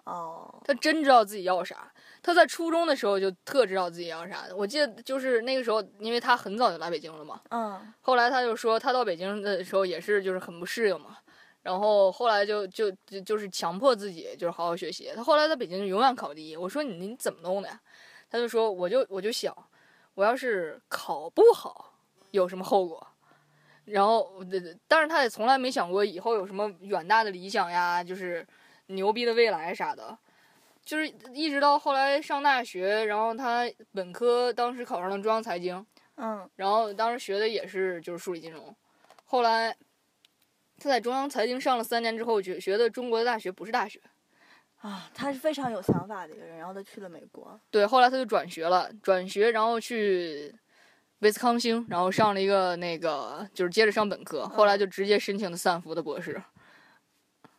[0.09, 1.91] 哦，他真知道自己要啥。
[2.21, 4.55] 他在初中的时候就特知道自己要啥的。
[4.55, 11.17] 我记得就是那个时候，因为他很早就来北京了嘛，嗯，后来他就说他到北京的时候也是就是很不适应嘛，
[11.61, 15.11] 然后后来就就就就是强迫自己就是好好学习。
[15.15, 16.57] 他后来在北京就永远考第一。
[16.57, 17.79] 我说你你怎么弄的呀？
[18.29, 19.55] 他就说我就我就想，
[20.13, 21.93] 我要是考不好
[22.31, 23.07] 有什么后果？
[23.85, 24.29] 然后，
[24.87, 28.45] 但是他也从来没想过以后有什么远大的理想呀，就是
[28.89, 30.17] 牛逼的未来啥的。
[30.85, 33.63] 就是一直到后来上大学，然后他
[33.93, 35.85] 本科当时考上了中央财经，
[36.15, 38.75] 嗯，然后当时学的也是就是数理金融，
[39.23, 39.75] 后来
[40.79, 44.01] 他在中央财经上了三年之后，觉觉得中国的大学不是大学，
[44.77, 47.59] 啊，他是非常有想法的一个人，然后他去了美国。
[47.69, 50.55] 对，后来他就转学了，转学然后去
[51.19, 56.41] 威斯康星，然后上了一个那个就是接着上本科，后来就直接申请的斯坦福的博士。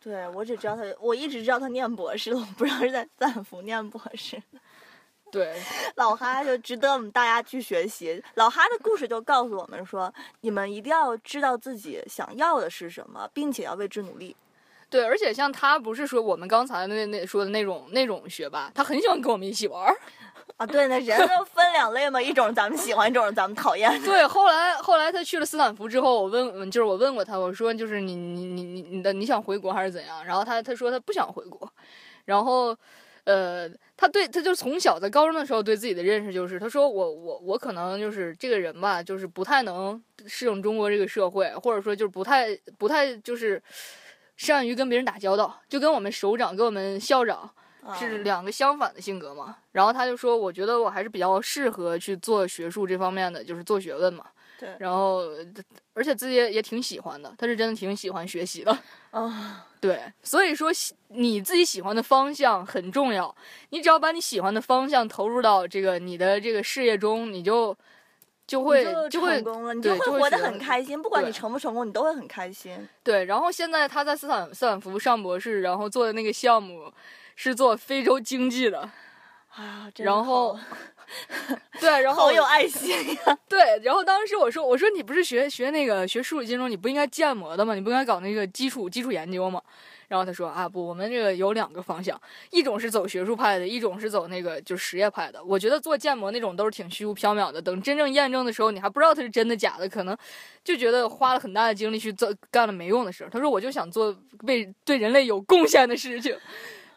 [0.03, 4.41] 对我只知道他，我一直知道他念博士，我不知道是在斯坦福念博士。
[5.31, 5.55] 对，
[5.95, 8.21] 老哈就值得我们大家去学习。
[8.33, 14.35] 老哈的故事就告诉我们说，你们一定要知道自己想要的是什么，并且要为之努力。
[14.89, 19.95] 对，而且像他不是说我们刚才那那说的那种那种学霸，他很喜欢跟我们一起玩儿。
[20.57, 24.01] 啊，对，那人都分两类嘛，一种咱们喜欢，一种咱们讨厌。
[24.03, 30.23] 对，后来后来他去了斯坦福之后，我问，就是我问过他，我说就是你你你你你的你想回国还是怎样？
[30.25, 31.71] 然后他他说他不想回国，
[32.25, 32.77] 然后。
[33.23, 42.47] 呃，他对他就从小在高中的时候对自己的认识就是，他说我我我可能就是这个人吧，就是不太能适应中国这个社会，或者说就是不太
[42.79, 43.61] 不太就是
[44.37, 47.47] 善于跟别人打交道，就跟我们首长跟我们校长
[47.97, 49.55] 是两个相反的性格嘛。
[49.71, 54.25] 然后他就说，我觉得我还是比较适合去做学术这方面的，就是做学问嘛。
[54.59, 55.23] 对，然后
[55.95, 58.77] 而且自己也也挺喜欢的，他是真的挺喜欢学习的。
[59.09, 59.65] 啊。
[59.81, 60.69] 对，所以说
[61.07, 63.35] 你自己喜欢的方向很重要。
[63.69, 67.75] 你只要把你喜欢的方向投入到这个你的这个事业中，你就
[68.45, 71.01] 就会就会成功了，你就会活得很开心。
[71.01, 72.87] 不管你成不成功，你都会很开心。
[73.03, 76.93] 对，然后现在他在斯坦斯坦福上博士，然后做的那个项目
[77.35, 78.89] 是做非洲经济的。
[79.49, 80.57] 啊，然后，
[81.81, 83.37] 对，然后好有爱心呀。
[83.49, 87.75] 对，然后当时我说，我说你不是学学那个学数理金融，你不应该建模的吗？
[87.75, 89.61] 你不应该搞那个基础基础研究吗？
[90.07, 92.19] 然后他说啊，不，我们这个有两个方向，
[92.49, 95.43] 一种是走学术派的，一种是走那个就实业派的。
[95.43, 100.17] 我觉得做建模那种都是挺虚无缥缈的，等真正验证的时候，你还不知道它是真的假的，可能
[100.63, 103.27] 就觉得花了很大的精力去做干了没用的事。
[103.29, 106.37] 他说，我就想做为对人类有贡献的事情。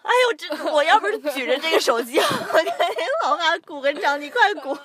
[0.05, 2.71] 哎呦，这我要不是举着这个手机， 我给
[3.25, 4.77] 老哈鼓个掌，你快鼓。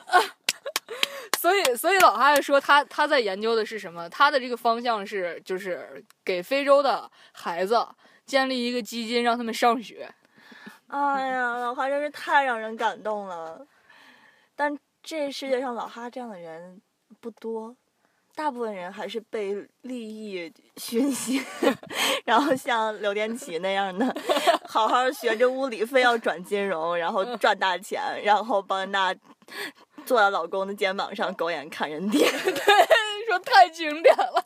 [1.37, 4.09] 所以，所以老哈说他他在研究的是什么？
[4.09, 7.85] 他的这个方向是，就是给非洲的孩子
[8.25, 10.09] 建立一个基金，让他们上学。
[10.87, 13.65] 哎呀，老哈真是太让人感动了。
[14.55, 16.81] 但这世界上老哈这样的人
[17.19, 17.75] 不多。
[18.39, 21.43] 大部分人还是被利益熏心，
[22.23, 24.15] 然后像刘天琪那样的，
[24.65, 29.13] 好好学着物理，非要转金融，然后赚大钱，然后帮那
[30.05, 32.19] 坐在老公的肩膀上狗眼看人低。
[32.23, 32.53] 对，
[33.27, 34.45] 说太经典了。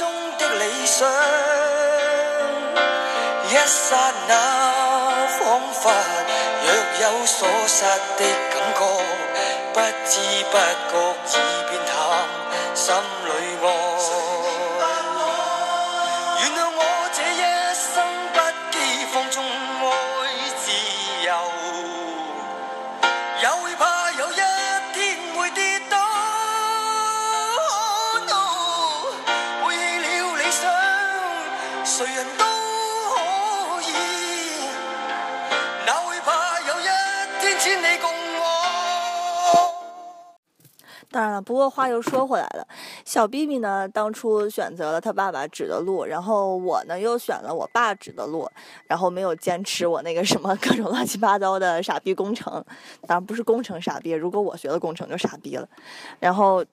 [0.00, 1.06] 中的理想
[3.50, 5.92] 一刹那恍惚
[6.64, 6.72] 若
[7.02, 7.84] 有所失
[8.16, 8.80] 的感觉
[9.74, 10.20] 不知
[10.50, 10.96] 不觉
[11.28, 11.94] 已变淡
[12.74, 12.94] 心
[41.20, 42.66] 当然了，不过话又说回来了，
[43.04, 48.50] 小 B B 呢，当初选择了他爸爸指的路，然后我呢又选了我爸指的路，
[48.86, 52.64] 然后没有坚持我那个什么各种乱七八糟的傻逼工程，
[53.06, 55.68] 当然不是工程傻逼，如果我学了工程就傻逼了。
[56.18, 56.64] 然后，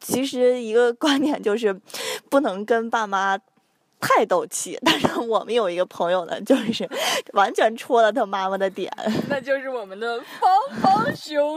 [0.00, 1.78] 其实一个观点就是，
[2.30, 3.38] 不能跟爸妈。
[4.00, 6.88] 太斗气，但是我们有一个朋友呢，就是
[7.34, 8.90] 完全戳了他妈妈的点，
[9.28, 11.54] 那就是我们的芳芳兄。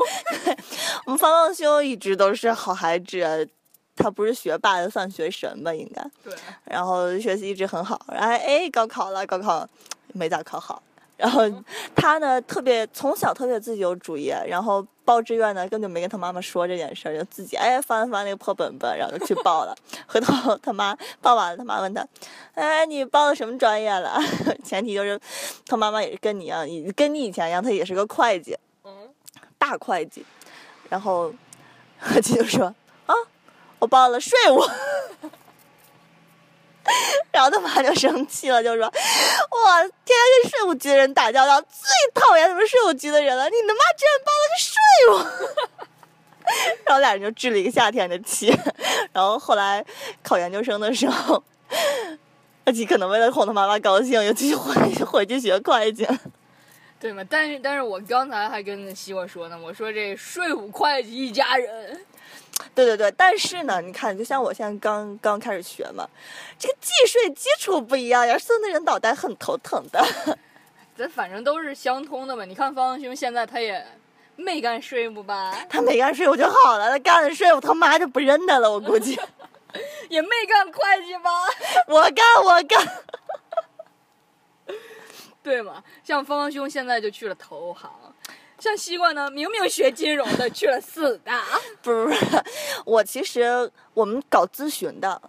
[1.06, 3.50] 我们芳芳兄一直都是好孩子，
[3.96, 6.04] 他不是学霸，算学神吧，应该。
[6.24, 6.34] 对。
[6.66, 9.68] 然后学习一直很好，然后哎，高考了，高考
[10.14, 10.84] 没咋考好。
[11.16, 11.44] 然后
[11.96, 19.76] 他呢，特别从小特别自己有主意，然后报志愿呢，根本就没跟他妈妈说这件事儿，就自己哎翻翻那个破本本，然后就去报了。
[20.08, 22.06] 回头他妈报完了，他妈问他，
[22.56, 24.20] 哎，你报的什么专业了？
[24.66, 25.20] 前提就是
[25.68, 28.92] 他妈妈也是跟你一样，跟你以前一样，他也是个会计，嗯
[29.58, 30.26] 大会计。
[30.90, 31.34] 然后
[32.00, 32.66] 何琪就说
[33.06, 33.14] 啊，
[33.80, 34.60] 我报了税务。
[37.34, 43.50] 然后他妈就生气了，就说：“我天天跟税务局的人打交道，最讨厌他们税务局的人了。
[43.50, 44.78] 你他妈居然报了个税
[45.10, 45.84] 务！”
[46.86, 48.56] 然后俩人就置了一个夏天的气。
[49.12, 49.84] 然后后来
[50.22, 51.44] 考研究生的时候，
[52.66, 56.08] 阿吉可能为了哄他妈妈高兴，又继续回 回去学会计。
[57.00, 57.24] 对嘛？
[57.30, 62.06] 但是但是我刚才还跟西瓜说呢，我说这税务会计一家人。
[62.76, 66.08] 对对对，但是呢，你看，就像我现在刚刚开始学嘛，
[66.58, 70.04] 这个计税基础不一样呀，生的人脑袋很头疼的。
[70.98, 72.46] 这反正都是相通的嘛。
[72.46, 73.86] 你看方兄现在他也
[74.36, 75.54] 没干税务吧？
[75.70, 79.20] 他没干税务就好了，他干了税务，他妈就不认他了，我估计。
[80.10, 81.32] 也没干会计吧？
[81.88, 82.88] 我干，我干。
[85.42, 85.84] 对嘛？
[86.04, 87.92] 像方兄现在就去了投行。
[88.64, 91.44] 像西瓜呢，明明学金融的去了四大，
[91.84, 92.44] 不是不是，
[92.86, 95.22] 我其实我们搞咨询的，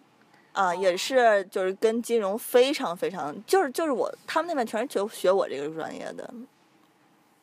[0.53, 6.33] 啊，也是就是跟金融非常非常，就是就是我他们那边全是学学我这个专业的，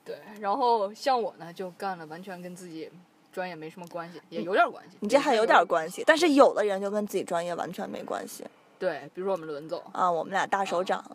[0.06, 2.90] 对，然后像我呢，就干了完全跟自己
[3.34, 8.46] 专业没什么关系，也有点关系，你这还有点关系，但是有的人就跟自己专业完全没关系。
[8.82, 11.06] 对，比如说我们轮总啊，我们俩大手掌。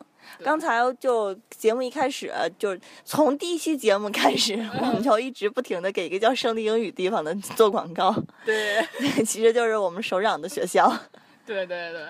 [0.45, 8.15] 刚才就节目一开始，就是从第一期节目开始，我们就一直不停的给一个叫胜利英语地方的做广告。
[8.45, 8.81] 对，
[9.27, 10.89] 其实就是我们首长的学校。
[11.45, 12.07] 对对对，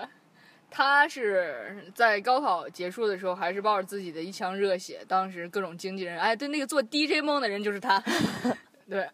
[0.71, 8.03] 他是在高考结束的时候，还是抱着自己的一腔热血，当时各种经纪人，哎，对，那个做 DJ 梦的人就是他。
[8.91, 9.09] 对，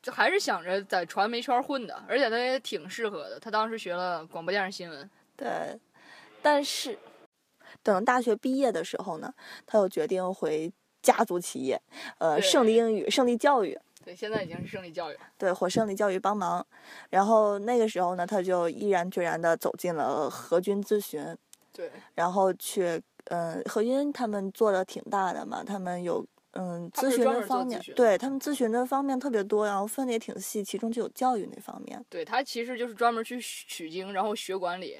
[0.00, 3.40] 就还是想着在传媒圈混的，而且他也挺适合的。
[3.40, 5.10] 他当时学了广播电视新闻。
[5.42, 5.80] 对，
[6.40, 6.98] 但是
[7.82, 9.32] 等大学毕业的时候呢，
[9.66, 10.72] 他又决定回
[11.02, 11.80] 家族企业，
[12.18, 13.78] 呃，胜利英语、胜利教育。
[14.04, 15.16] 对，现在已经是胜利教育。
[15.38, 16.64] 对，火胜利教育帮忙。
[17.10, 21.36] 然后那个时候呢，他就毅然决然的走进了何军咨询。
[21.72, 21.90] 对。
[22.14, 32.04] 然后去，嗯，何军他们做的挺大的嘛，他们有，嗯，咨询的方面，对他们咨询的方面特别多，然后分的也挺细，其中就有教育那方面。
[32.08, 34.98] 对他其实就是专门去取经，然后学管理。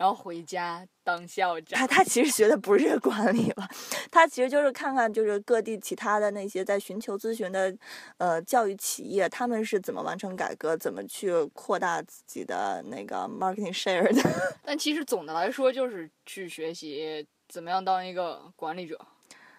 [0.00, 1.78] 然后回家当校长。
[1.78, 3.68] 他他其实学的不是管理吧，
[4.10, 7.76] 他其实就是看看就是各地其他的那些在寻求咨询的，
[8.16, 14.30] 呃，教育企业他们是怎么完成改革，怎么去扩大自己的那个 marketing share 的。
[14.64, 18.98] 但其实总的来说就是去学习怎么样当一个管理者。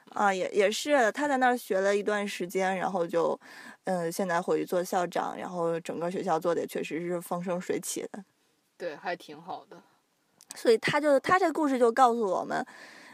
[0.10, 3.40] 啊，也也是他在那儿学了一段时间，然后就，
[3.84, 8.26] 嗯，现在回去做校长，然后整个学校做的也确实是风生水起的。
[8.76, 9.80] 对，还挺好的。
[10.56, 12.66] 所以他就他这故事就告诉我们，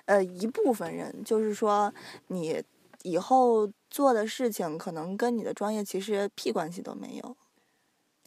[0.06, 1.94] 呃，一部分人就是说，
[2.28, 2.64] 你
[3.04, 7.38] 以后做的事情可能跟你的专业其实屁关系都没有。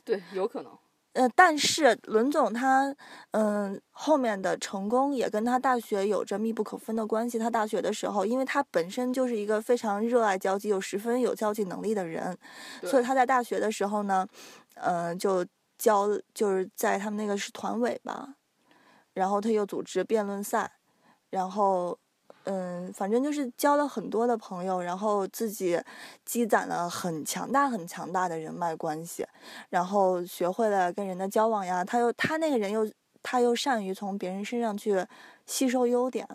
[0.04, 0.72] 对，有可能。
[1.12, 2.94] 呃，但是伦总他，
[3.32, 7.36] 嗯，后面的成功也跟他大学有着密不可分的关系。
[7.36, 12.38] 他大学的时候，因为他本身就是一个非常热爱交际、又十分有交际能力的人，
[12.84, 14.24] 所以他在大学的时候呢，
[14.74, 15.44] 嗯，就
[15.76, 18.36] 交就是在他们那个是团委吧。
[19.20, 20.72] 然后他又组织辩论赛，
[21.28, 21.98] 然后，
[22.44, 25.78] 嗯，反正就是交了很多的朋友，然后自己
[26.24, 29.26] 积攒了很强大、很强大的人脉关系，
[29.68, 31.84] 然后学会了跟人的交往呀。
[31.84, 32.90] 他又他那个人又
[33.22, 35.06] 他又善于从别人身上去
[35.44, 36.26] 吸收优点。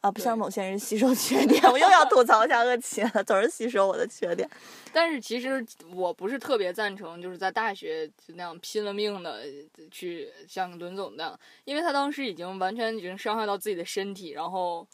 [0.00, 4.48] 啊，不像某些人吸收缺点，我又要吐槽一下恶奇了，总是吸收我的缺点。
[4.92, 9.42] 但是其实我不是特别赞成，就是在大学就那样拼了命的
[9.90, 14.86] 去像伦总那样，因为他当时已经完全已经伤害到自己的身体，然后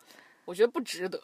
[0.44, 1.20] 我觉得不值得。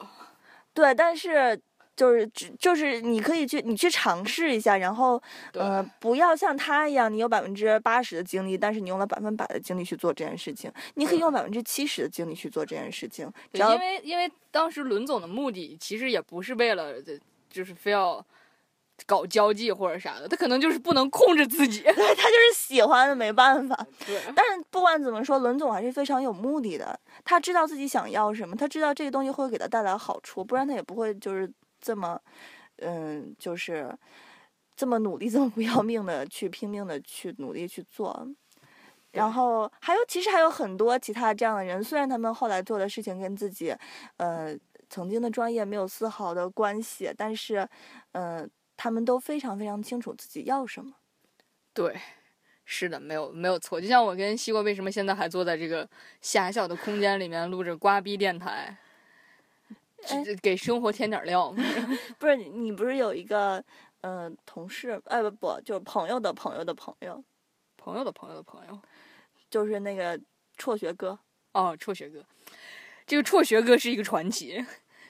[0.72, 1.60] 对，但是。
[1.94, 5.22] 就是只就是你可以去你去尝试一下，然后
[5.52, 10.72] 呃不要像他一样，你有百分之八十的精力，但是你用了百分百的精力去做这件事情。
[10.94, 13.30] 你可以用百分之七十的精力去做这件事情。
[13.52, 16.94] 因为因为当时伦总的目的其实也不是为了
[17.50, 18.24] 就是非要
[19.04, 23.86] 搞交际或者啥的，他可能就是不能控制自己，对他就是喜欢没办法。
[24.06, 26.98] 对，但是不管怎么说，伦总还是非常有目的的。
[27.22, 31.52] 他知道自己想要什么，他知道这个东西会给他带来好处，不然他也不会就是。
[31.82, 32.18] 这么，
[32.76, 33.94] 嗯，就是
[34.74, 38.26] 这么努力，这么不要命的去拼命的去努力去做，
[39.10, 43.76] 然后还有其实还有很多其他这样的人，虽然他们后来做的事情跟自己，
[44.16, 44.56] 呃，
[44.88, 47.68] 曾经的专业没有丝毫的关系，但是，
[48.12, 50.94] 嗯，他们都非常非常清楚自己要什么。
[51.74, 51.98] 对，
[52.64, 53.80] 是的，没有没有错。
[53.80, 55.88] 就像我跟西瓜，为什么现在还坐在这个
[56.20, 58.76] 狭小的空间里面录着瓜逼电台？
[60.40, 61.54] 给生活添点料，
[62.18, 63.62] 不是你不是有一个
[64.02, 67.22] 嗯、同事，哎不不，就是朋友的朋友的朋友，
[67.76, 68.78] 朋友的朋友的朋友。
[69.50, 70.18] 就是那个
[70.56, 71.18] 辍学哥。
[71.52, 72.24] 哦，辍学哥，
[73.06, 74.64] 这个辍学哥是一个传奇。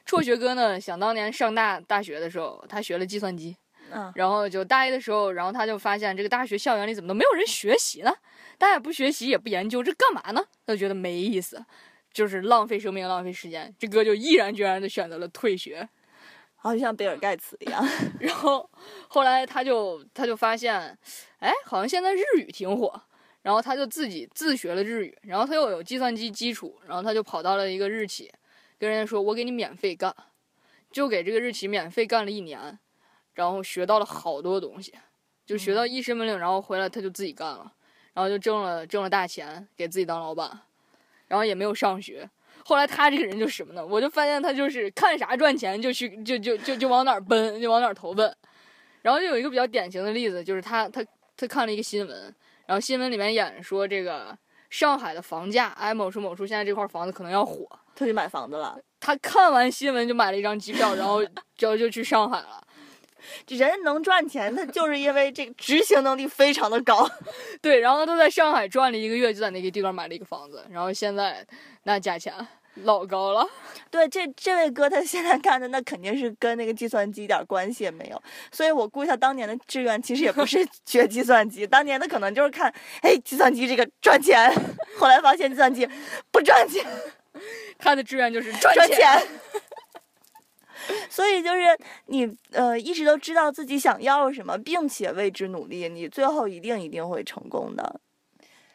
[0.05, 3.57] 辍学哥呢，想当年上大大学的时候，他学了计算机，
[3.93, 8.13] 嗯，然后就大一的时候，然后他就发现这个大学校园里怎么都没有人学习呢？
[8.59, 10.45] 大家也不学习，也不研究，这干嘛呢？
[10.67, 11.65] 他就觉得没意思，
[12.13, 13.75] 就是浪费生命，浪费时间。
[13.79, 15.89] 这哥就毅然决然的选择了退学。
[16.55, 17.85] 好像比尔盖茨一样。
[18.21, 18.71] 然后
[19.09, 20.97] 后来他就他就发现，
[21.41, 23.03] 哎，好像现在日语挺火，
[23.43, 28.31] 然后他就自己自学了日语，然后他又有计算机基础，然后他就跑到了一个日企，
[28.79, 30.15] 跟人家说，我给你免费干，
[30.93, 32.79] 就给这个日企免费干了一年，
[33.35, 34.95] 然后学到了好多东西，
[35.45, 37.73] 就学到一身本领，然后回来他就自己干了，
[38.15, 40.61] 然后就挣了挣了大钱，给自己当老板，
[41.33, 42.29] 然后也没有上学。
[42.63, 43.85] 后来他这个人就什么呢？
[43.85, 48.37] 我就发现他就是看啥赚钱就去就就就就往哪儿奔，就往哪儿投奔。
[49.01, 51.03] 然后就有一个比较典型的例子，就是他他
[51.39, 52.35] 他看了一个新闻，
[52.67, 54.37] 然后新闻里面演说这个
[54.69, 57.67] 上海的房价，哎某处某处现在这块房子可能要火。
[57.95, 58.79] 他去买房子了。
[59.01, 61.23] 他看完新闻就买了一张机票，然后
[61.59, 62.63] 然后就去上海了。
[63.47, 67.09] 这人能赚钱，他就是因为这个执行能力非常的高。
[67.61, 71.47] 对，然后他在上海转了一个月，就在那个地方买了一个房子，然后现在
[71.85, 72.35] 那价钱
[72.85, 73.47] 老高了。
[73.91, 84.51] 对，这这位哥他现在干的那肯定是跟那个计算机一点关系也没有，所以我估计他当年的志愿其实也不是 学计算机，当年的可能就是看，哎，计算机这个赚钱，
[84.99, 85.87] 后来发现计算机
[86.31, 86.83] 不赚钱，
[87.79, 89.23] 他的志愿就是赚赚钱。
[91.09, 98.01] 所以就是你呃一直都知道自己想要什么，并且为之努力，你最后一定一定会成功的。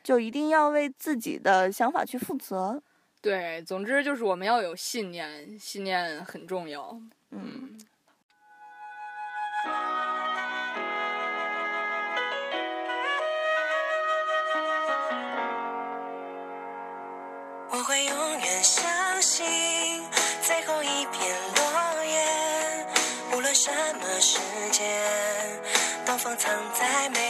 [0.04, 2.82] 就一定要为自己的想法去负责。
[3.20, 6.98] 对，总之就是我们要有信念，信念很重要。
[7.32, 7.78] 嗯，
[17.70, 19.46] 我会永远相信
[26.36, 27.27] 藏在眉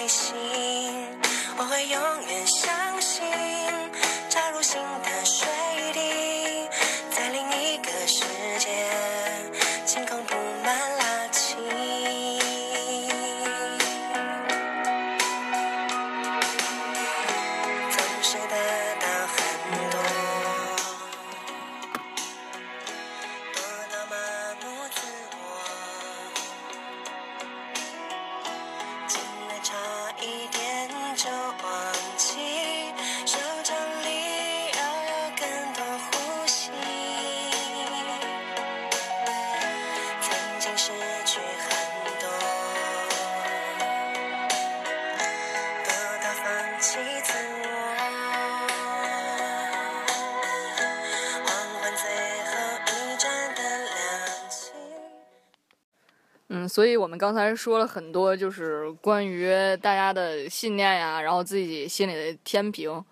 [56.78, 63.04] 所以我们刚才说了很多，就是关于大家的信念呀，然后自己心里的天平。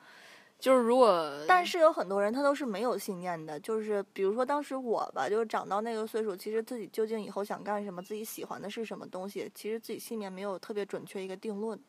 [0.60, 11.80] 就是如果，但是有很多人他都是没有信念的，就是比如说当时我吧，就是长到那个岁数，其实自己究竟以后想干什么，自己喜欢的是什么东西，其实自己心里面没有特别准确一个定论。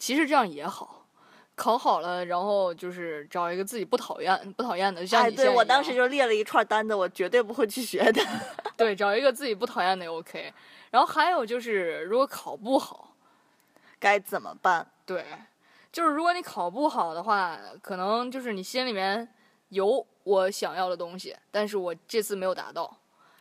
[0.00, 1.06] 其实这样也好，
[1.54, 8.20] 考好了，然后就是找一个自己不讨厌、不讨厌的，像哎，你哎对我当时就列了一串单子，我绝对不会去学的。
[8.78, 10.54] 对找一个自己不讨厌的也 OK。
[10.90, 13.14] 然后还有就是，如果考不好，
[13.98, 14.90] 该怎么办？
[15.04, 15.26] 对，
[15.92, 19.28] 就是如果你考不好的话，可能就是你心里面
[19.68, 22.96] 有我想要的东西，但是我这次没有达到。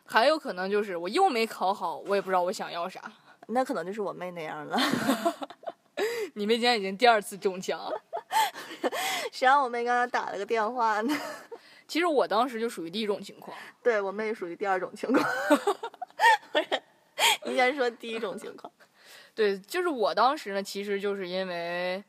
[0.06, 3.02] 还有可能就是我又没考好，我也不知道我想要啥。
[3.48, 4.78] 那可能就是我妹那样了。
[6.34, 7.80] 你妹今天已经第二次中枪，
[9.32, 11.16] 谁让我妹刚才打了个电话呢？
[11.88, 13.58] 其实我当时就属于第一种情况。
[13.82, 15.26] 对我妹属于第二种情况。
[16.52, 16.82] 不是，
[17.46, 18.72] 应该说第一种情况。
[19.34, 22.04] 对，就是我当时呢，其实就是因为，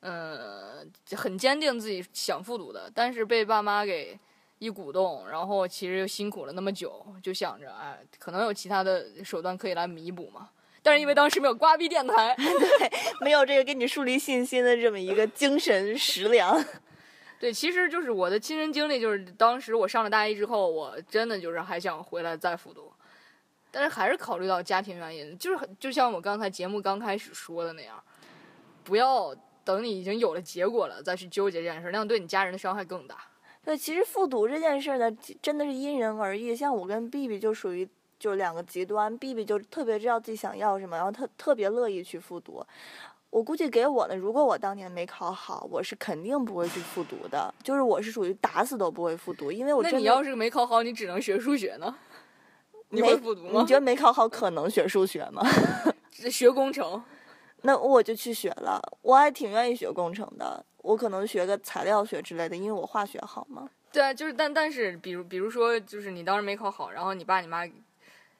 [0.00, 4.18] 嗯、很坚定自己想复读的，但是被爸妈给
[4.58, 10.48] 一鼓动，然后其实又辛苦了那么久，就想着，哎，可能有其他的手段可以来弥补嘛。
[10.82, 16.62] 但是因为当时没有瓜逼电台， 对没有这个给你树立信心的这么一个精神食粮。
[17.44, 22.90] 对，其实就是我的亲身经历，就是当时我上了大一之后，我真的就是还想回来再复读，
[23.70, 28.02] 但是还是考虑到家庭原因，就是就像我刚才节目刚开始说的那样，
[28.82, 33.18] 不要等你已经有了结果了再去纠结这件事，那样对你家人的伤害更大。
[33.62, 36.56] 对，其实复读这件事呢，真的是因人而异。
[36.56, 37.86] 像我跟 B B 就属于
[38.18, 42.64] 就两个极端，B B 就特别知道自己想要什么，然后特特别乐意去复读。
[43.34, 51.96] 我估计给我呢，如果我当年没考好，我是肯定不会去复读的，就是我是属于打死都不会复读，因为我觉得那你要是没考好，你只能学数学呢？
[52.90, 53.74] 你会复读吗你觉？
[53.74, 55.42] 得没考好可能学数学吗？
[56.30, 57.02] 学工程，
[57.62, 63.68] 那我就去学了，我还挺愿意学工程的，我可能学个材料学之类的，因为我化学好嘛。
[63.90, 67.66] 对啊，就是但但是，比如比如说，就是你当时没考好，然后你爸你妈，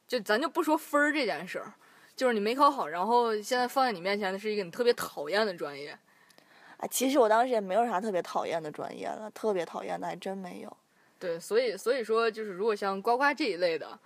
[0.06, 1.74] 就咱就不说分儿这件事儿，
[2.16, 5.90] 就是你没考好，然后现在放在你面前的是一个你特别讨厌的专业，
[6.76, 10.76] 啊，其实我当时也没有啥特别讨厌的专业了，特别讨厌的还真没有。
[11.18, 13.98] 对，所以所以说，就是如果像呱呱这一类的，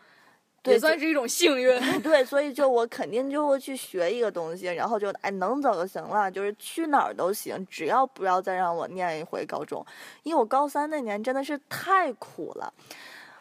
[0.63, 1.81] 对也算是一种幸运。
[2.01, 9.85] 对，所以就我肯定就会去学一个东西，然后就哎能走就行了，就是去哪儿都行，只要不要再让我念一回高中，
[10.23, 12.73] 因为我高三那年真的是太苦了。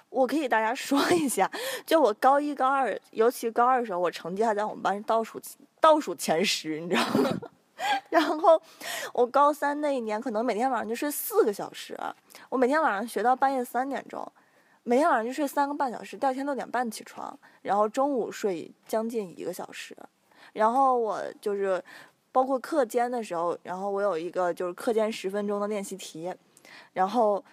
[0.09, 1.49] 我可以大家说一下，
[1.85, 5.39] 就我高一、高二，尤其高二的时候，我成绩还在我们班倒数
[5.79, 7.29] 倒数前十，你知道吗？
[8.09, 8.59] 然后
[9.13, 11.95] 我高三那一年，可能每天晚上就睡四个小时，
[12.49, 14.25] 我每天晚上学到半夜三点钟，
[14.81, 19.95] 每天晚上就睡三个半小时，第二天六点半起床，然后中午睡将近一个小时，
[20.53, 21.83] 然后我就是
[22.31, 26.33] 包括课间的时候，然后我有一个就是课间十分钟的练习题，
[26.93, 27.43] 然后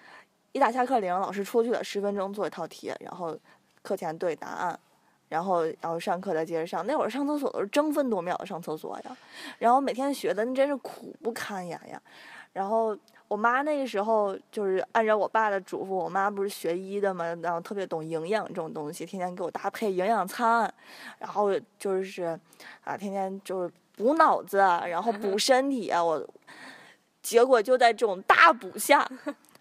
[0.55, 3.37] 一打下课铃，老师出去了，十分钟做一套题，然后
[3.83, 4.81] 课前对答案。
[5.27, 6.87] 然后，然后上课再接着上。
[6.87, 9.17] 那会儿上厕所都是争分夺秒的上厕所呀，
[9.59, 12.01] 然后每天学的那真是苦不堪言呀。
[12.53, 12.97] 然后
[13.27, 20.73] 我妈那个时候就是按照我爸的嘱咐，我妈不是学医的嘛，然后特别懂营养这种东西，天天给我搭配营养餐，
[21.19, 22.39] 然后就是
[22.85, 26.05] 啊，天天就是补脑子，啊然后补身体啊。
[26.05, 26.25] 我
[27.23, 29.05] 结果就在这种大补下，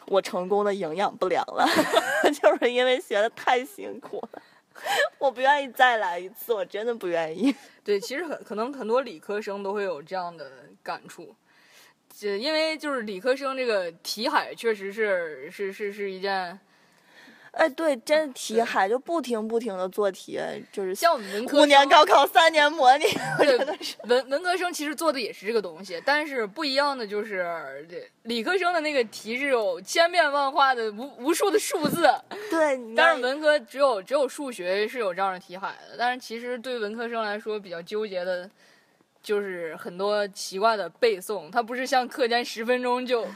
[0.08, 1.68] 我成功的营养不良了，
[2.42, 4.42] 就是因为学的太辛苦了。
[5.20, 7.56] 我不愿意再来一次，我真的不愿意。
[7.84, 10.52] 对，其实很可能很多理科生都会有这样的
[10.82, 11.36] 感触，
[12.10, 16.60] 就因为就是理科生这个题海确实是是是是一件，
[17.54, 20.40] 哎，对，真题海就不停不停的做题，
[20.72, 23.06] 就是像我们文科五年高考，三年模拟，
[23.38, 23.96] 我对真的是。
[24.06, 27.46] 文文科生其实做的也是这个东西，但是不一样的就是，
[27.88, 32.10] 这理科生的那个题是有千变万化的无无数的数字，
[32.50, 38.50] 对，但是文科只有只有数学是有这样的题海的，但是其实对文科生来说比较纠结的，
[39.22, 43.28] 就是很多奇怪的背诵，它不是像课间十分钟就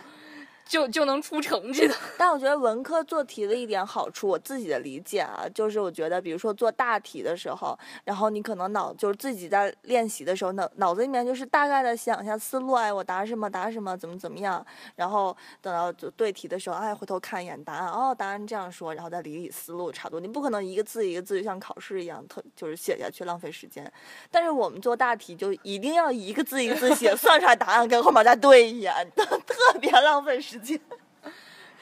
[0.68, 1.96] 就就能出成绩的。
[2.18, 14.66] 但我觉得文科做题的一点好处，我自己的理解啊，就是我觉得，比如说做大题的时候，然后你可能脑就是自己在练习的时候，脑脑子里面就是大概的想一下思路，哎，我答什么答什么，怎么怎么样，
[14.96, 20.20] 然后等到就对题的时候，哎，回头看一眼答案，哦，答案这样说，然后再理理思路，差不多。
[20.20, 23.92] 你不可能一个字一个字就像考试一样，特就是写下去浪费时间。
[24.30, 30.80] 但是我们做大题就一定要一个字一个字写， 算出来答案跟后面再对一眼， 特别浪费时时间。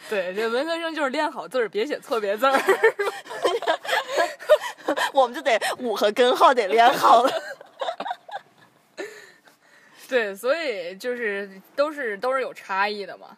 [0.09, 2.53] 对，这文科生就是练好字儿，别写错别字儿。
[5.13, 7.31] 我们就得五和根号得练好了。
[10.07, 13.35] 对，所以就是都是都是有差异的嘛。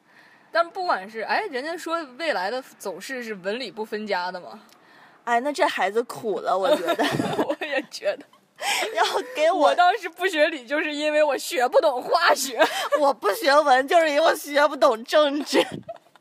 [0.51, 4.59] 但不管是哎，人家说未来的走势是文理不分家的嘛，
[5.23, 7.05] 哎，那这孩子苦了，我觉得。
[7.45, 8.25] 我也觉得。
[8.93, 12.59] 然后给我我，当时不学理，就是因为我学不懂化学。
[12.99, 15.63] 我不学文，就是因为我学不懂政治。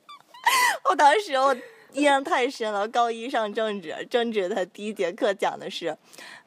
[0.85, 1.57] 我当时我
[1.93, 5.97] 印象太深了，高一上政治，政治的第一节课讲的是，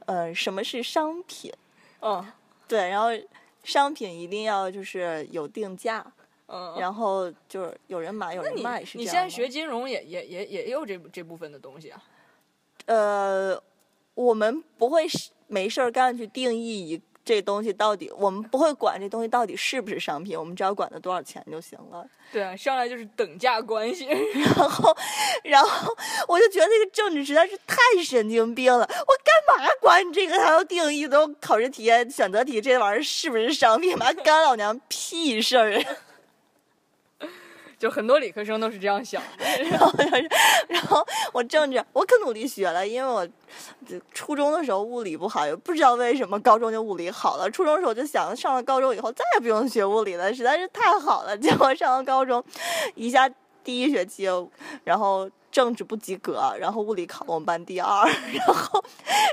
[0.06, 1.52] 呃，什么是商品？
[2.02, 2.26] 嗯
[2.68, 3.10] 对，然后
[3.64, 6.06] 商品一定要就是有定价，
[6.48, 6.76] 嗯。
[6.80, 12.04] 然后就是有人买有人卖，是这你样你现在学金融也也也也有这这部分的东西啊？
[12.86, 13.62] 呃，
[14.14, 22.04] 我们不会是没事儿干去定义一这东西到底，我们不会管这东西到底是不是商品，我们只要管它多少钱就行了。
[22.32, 24.06] 对啊，上来就是等价关系。
[24.34, 24.98] 然后，
[25.44, 25.96] 然后
[26.28, 28.80] 我就觉得那个政治实在是太神经病了。
[28.80, 34.12] 我干嘛管你这个还要定义都考试题、选择题这玩意儿是不是商品嘛？
[34.14, 35.84] 干老娘屁事儿！
[37.80, 39.46] 就很多理科生都是这样想的。
[39.64, 39.92] 然后，
[40.68, 43.28] 然后我政治我可努力学了，因为我
[44.14, 47.50] 初中的时候物理不好，也不知道为什么高中就物理好了。
[47.50, 51.38] 初中时候就想上了高中以后再也不用学物理了，实在是太好了。
[51.38, 52.44] 结果上了高中，
[52.96, 53.30] 一下
[53.64, 54.28] 第一学期，
[54.84, 58.82] 然后政治不及格，然后物理考我们班第二， 然后，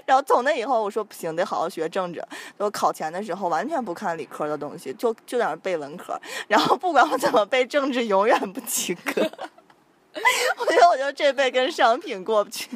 [0.04, 2.20] 然后从那以后我说不行，得好好学政治。
[2.56, 9.22] 我考前的时候完全不看理科的东西，就就在那背文科，然后不管我怎么背政治，永远不及格。
[10.58, 12.68] 我觉得我就这辈跟商品过不去。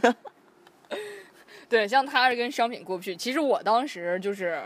[1.68, 3.16] 对，像他是跟商品过不去。
[3.16, 4.62] 其实我当时就是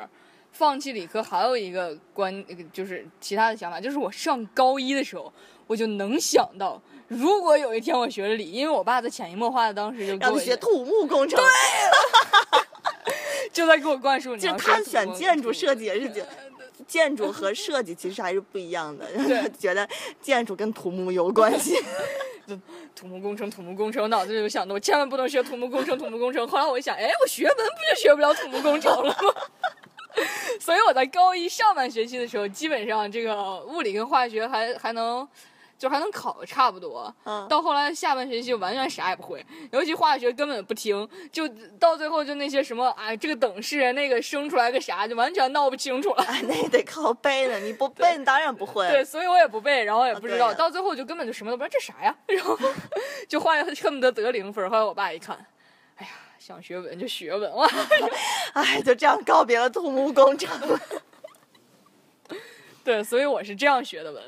[0.53, 5.33] 放弃理科，还有一个观，就是其他的想法，就是我上高一的时候，
[5.67, 6.79] 我就能想到，
[7.09, 12.61] 如果有一天我学了理，因为我爸在潜移默化的当时就给我学土木工程，对
[13.53, 16.27] 就在给我灌输，你就他选建筑设计也是觉
[16.87, 19.89] 建筑和设计其实还是不一样的，对觉得
[20.21, 21.79] 建筑跟土木有关系。
[22.95, 26.47] 土木工程，土木工程，我脑子里就想的我千万不能学土木工程，土木工程。
[26.47, 27.63] 后来我一想，哎，我学文不
[27.95, 29.35] 就学不了土木工程了吗？
[30.61, 35.27] 所以我在高一上半学期的时候，基本上这个物理跟化学还还能。
[35.85, 41.47] 就还能考的差不多，嗯到后来下半学期就完全啥也不会，尤其化学根本不听，就
[41.79, 46.25] 到最后就那些什么哎这个等式那个生出来个啥，就完全闹不清楚了。
[46.25, 48.89] 哎，那得靠背呢，你不背你当然不会。
[48.89, 52.17] 对，所以我也不背，然后也不知道，到最后就根本就什么都不知道，这啥呀？
[52.27, 52.59] 然后
[53.29, 54.71] 就化学恨不得得零分。
[54.71, 55.37] 后来我爸一看，
[55.97, 57.69] 哎呀，想学文就学文了。
[58.55, 60.49] 哎，就这样告别了土木工程。
[62.83, 64.23] 对，所以我是这样学的文。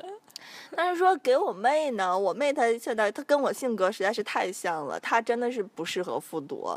[0.75, 6.69] 但是说给我妹呢，我妹她现在她跟我性格实在是太像了，她真的是不适合复读。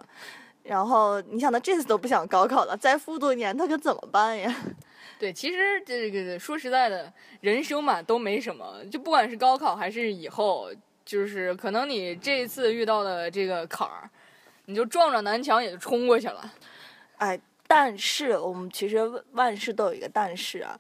[0.62, 4.55] 然后你想，她这次都不想高考了，再复读一年，她可怎么办呀？
[5.18, 10.70] 对，其实这个说实在的，人生嘛都没什么，就不管是高考还是以后，
[11.05, 14.09] 就是可能你这一次遇到的这个坎儿，
[14.66, 16.53] 你就撞撞南墙也就冲过去了。
[17.18, 18.99] 哎，但是我们其实
[19.32, 20.78] 万事都有一个但是啊。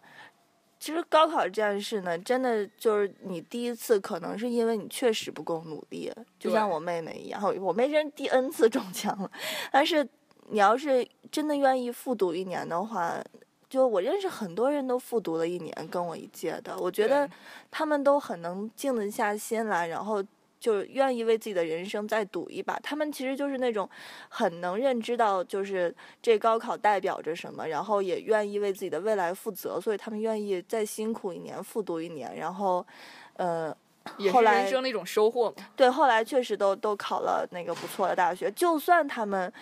[0.80, 9.30] 其实高考这件事呢，真的就是你第一次可能是因为你确实不够努力，就像我妹妹一样，我妹真是第 N 次中枪了。
[9.70, 10.02] 但是
[10.48, 13.22] 你要是真的愿意复读一年的话，
[13.68, 17.28] 就我认识很多人都复读了一年，跟我一届的，我觉得
[17.70, 20.24] 他们都很能静得下心来，然后
[20.60, 22.78] 就愿意为自己的人生再赌一把。
[22.80, 23.88] 他们其实就是那种
[24.28, 25.92] 很能认知到，就是
[26.22, 32.86] 这高考代表着什么，然后也愿意为自己的未来负责，所以他们愿意再辛苦一年，复读一年，然后，
[33.34, 33.74] 呃。
[34.16, 35.56] 也是人生的一种收获嘛。
[35.76, 39.52] 对，后来确实都都考了那个不错的大学，就算他们，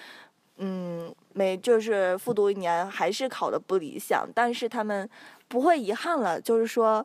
[0.58, 5.06] 嗯，没就是复读一年还是考的不理想，但是他们
[5.48, 7.04] 不会遗憾了，就是说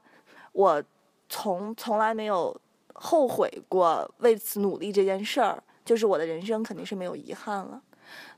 [0.51, 0.81] 我
[1.27, 2.55] 从从来没有
[2.93, 7.81] 后悔过为此努力这件事儿，就是我的人生肯定是没有遗憾了，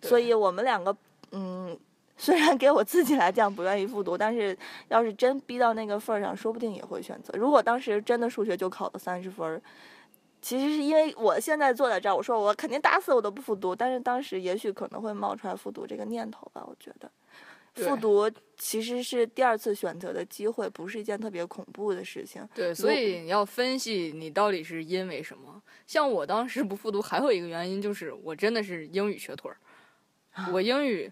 [0.01, 0.95] 所以我们两个，
[1.31, 1.77] 嗯。
[2.17, 7.37] 虽然给我自己来讲不愿意复读，但是要是真逼到那个份儿上，说不定也会选择。
[7.37, 9.61] 如果当时真的数学就考了三十分儿，
[10.41, 16.63] 其实是因为我现在坐在这儿，我说我肯定打死我都不复读，但是当时也许可能会冒出来复读这个念头吧。
[16.65, 17.09] 我觉得对
[17.75, 22.47] 复读其实是第二次选择的机会，不是一件特别恐怖的事情。
[22.53, 25.61] 对，所以你要分析你到底是因为什么。
[25.85, 29.57] 像我当时不复读，还有一个原因就是我真的是英语瘸腿儿，
[30.53, 31.11] 我英语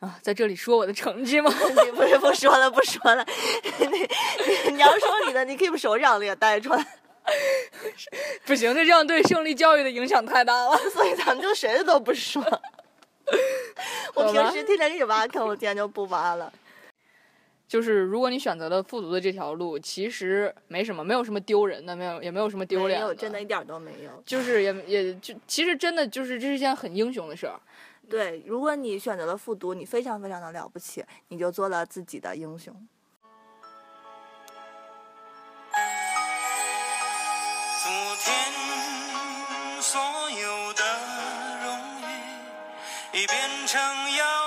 [0.00, 1.52] 啊，在这里说我的成绩吗？
[1.84, 3.26] 你不是不说了不说了，
[3.78, 6.86] 你你要说你的，你可以把手掌也带出来，
[8.44, 10.76] 不行，这这样对胜利教育的影响太大了。
[10.90, 12.42] 所以咱们就谁的都不说。
[14.14, 16.52] 我平时天天给你挖坑，我今天就不挖了。
[17.68, 24.22] 就是如果你选择了复读的这条路，其实没什么，没有什么丢人的，没有也没有什么丢脸没脸有，真的一点都没有。
[24.26, 27.58] 就是也也就其实真的就是这是一件很英雄的事儿。
[28.10, 32.74] 对，如果你选择了复读，你非常非常的了不起，你就做了自己的英雄。
[37.82, 38.52] 昨天
[39.80, 39.98] 所
[40.30, 40.91] 有的
[43.12, 43.78] 已变成
[44.16, 44.41] 遥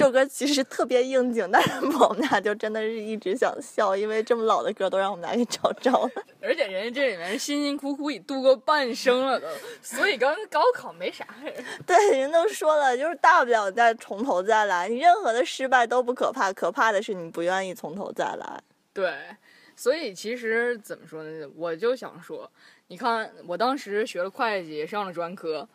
[0.00, 6.10] 这首歌其实特别应景，但是我们俩就真的是一直想笑，因为这么老的歌都让我们俩给找着了。
[6.40, 9.46] 而且人家这里面辛辛苦苦已度过半生了都，
[9.82, 11.64] 所以刚高考没啥事儿。
[11.86, 18.58] 对，人都说了，就是大不了再从头再来，你任何的失败都不可怕，可怕的是你不愿意从头再来。
[18.94, 19.12] 对，
[19.76, 21.46] 所以其实怎么说呢？
[21.54, 22.50] 我就想说，
[22.86, 25.68] 你看我当时学了会计，上了专科。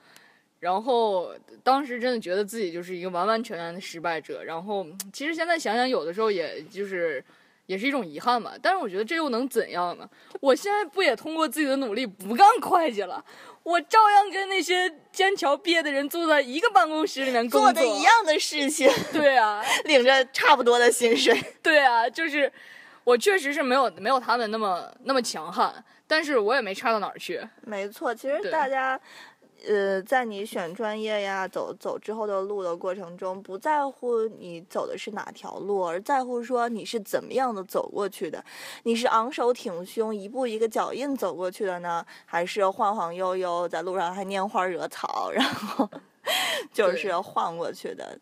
[0.65, 4.43] 然后当时真的觉得自己就是一个完完全全的失败者。
[4.43, 7.23] 然后其实现在想想，有的时候也就是
[7.67, 8.53] 也是一种遗憾吧。
[8.59, 10.09] 但是我觉得这又能怎样呢？
[10.41, 13.23] 我现在不也通过自己的努力不干会计了，
[13.61, 18.89] 我照样跟那些剑桥毕业的人坐在一个办公室里面工作，做的一样的事情。
[19.13, 21.39] 对啊， 领着差不多的薪水。
[21.61, 22.51] 对啊，就是
[23.03, 25.71] 我确实是没有没有他们那么那么强悍，
[26.07, 27.39] 但是我也没差到哪儿去。
[27.61, 28.99] 没错，其实大家。
[29.67, 38.43] 呃，在你选专业呀、走走之后的路的过程中，不在乎你走的是哪条路，而在乎说你是怎么样的走过去的。
[38.83, 45.89] 你是昂首挺胸、一步一个脚印走过去的呢，还是晃晃悠悠在路上还拈花惹草，然后
[46.71, 48.17] 就是晃过去的？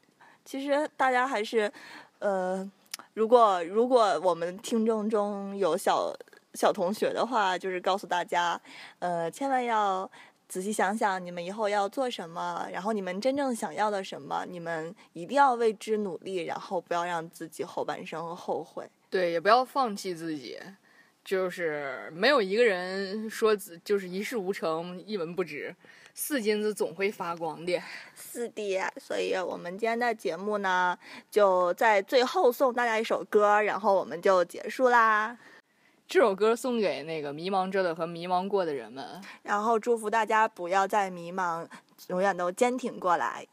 [0.46, 1.72] 其实大家还是，
[2.20, 2.70] 呃，
[3.14, 6.16] 如果如果我们听众中有小
[6.54, 8.60] 小同学的话，就是告诉大家，
[9.00, 10.10] 呃，千万要。
[10.54, 18.88] 仔细想想，你们以后要做什么，然后你们真正想要的什么，你们一定要为之努力，然后不要让自己后半生后悔。
[19.10, 20.60] 对，也不要放弃自己，
[21.26, 25.76] 就是没有一个人说就是一事无成，一文不值，
[26.14, 27.82] 四金子总会发光的。
[28.16, 30.96] 是的，所以我们今天的节目呢，
[31.32, 35.36] 就在最后送大家一首歌，然后我们就结束啦。
[36.08, 41.68] 这首歌送给那个迷茫着的和迷茫过的人们，然后祝福大家不要再迷茫，
[42.10, 43.48] 永远都坚挺过来。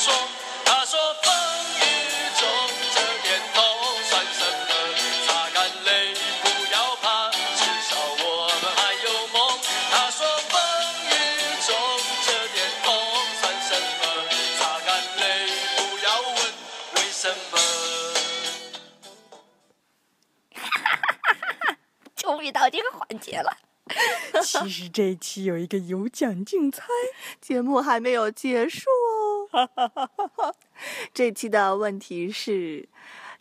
[0.00, 0.10] 说
[0.64, 1.30] ：“他说风
[1.76, 1.82] 雨
[2.40, 2.42] 中
[2.94, 3.60] 这点痛
[4.08, 4.72] 算什么？
[5.26, 9.36] 擦干泪，不要怕，至少我们还有梦。”
[9.92, 10.56] 他说风
[11.04, 11.12] 雨
[11.66, 11.68] 中
[12.24, 12.88] 这点痛
[13.42, 13.68] 算什
[14.00, 14.02] 么？
[14.58, 14.88] 擦干
[15.18, 15.22] 泪，
[15.76, 16.34] 不要问
[16.94, 17.52] 为什么。
[22.16, 23.54] 终于到这个环节了。
[24.42, 26.84] 其实这一期有一个有奖竞猜，
[27.38, 29.09] 节目还没有结束哦。
[31.12, 32.88] 这期的问题是：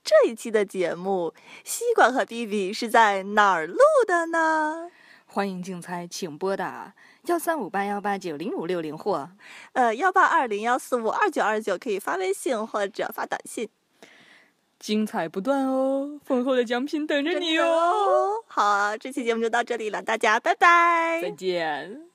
[0.03, 4.89] 这一期的节目，西瓜和 B B 是在哪儿录的呢？
[5.25, 6.93] 欢迎竞猜，请拨打
[7.27, 9.29] 幺三五八幺八九零五六零或
[9.73, 13.69] 呃幺八二零幺四五二九二九，可以发微信或者发短信。
[14.79, 18.41] 精彩不断哦，丰厚的奖品等着你哦！
[18.47, 22.08] 好，这期节目就到这里了，大家拜拜，再见。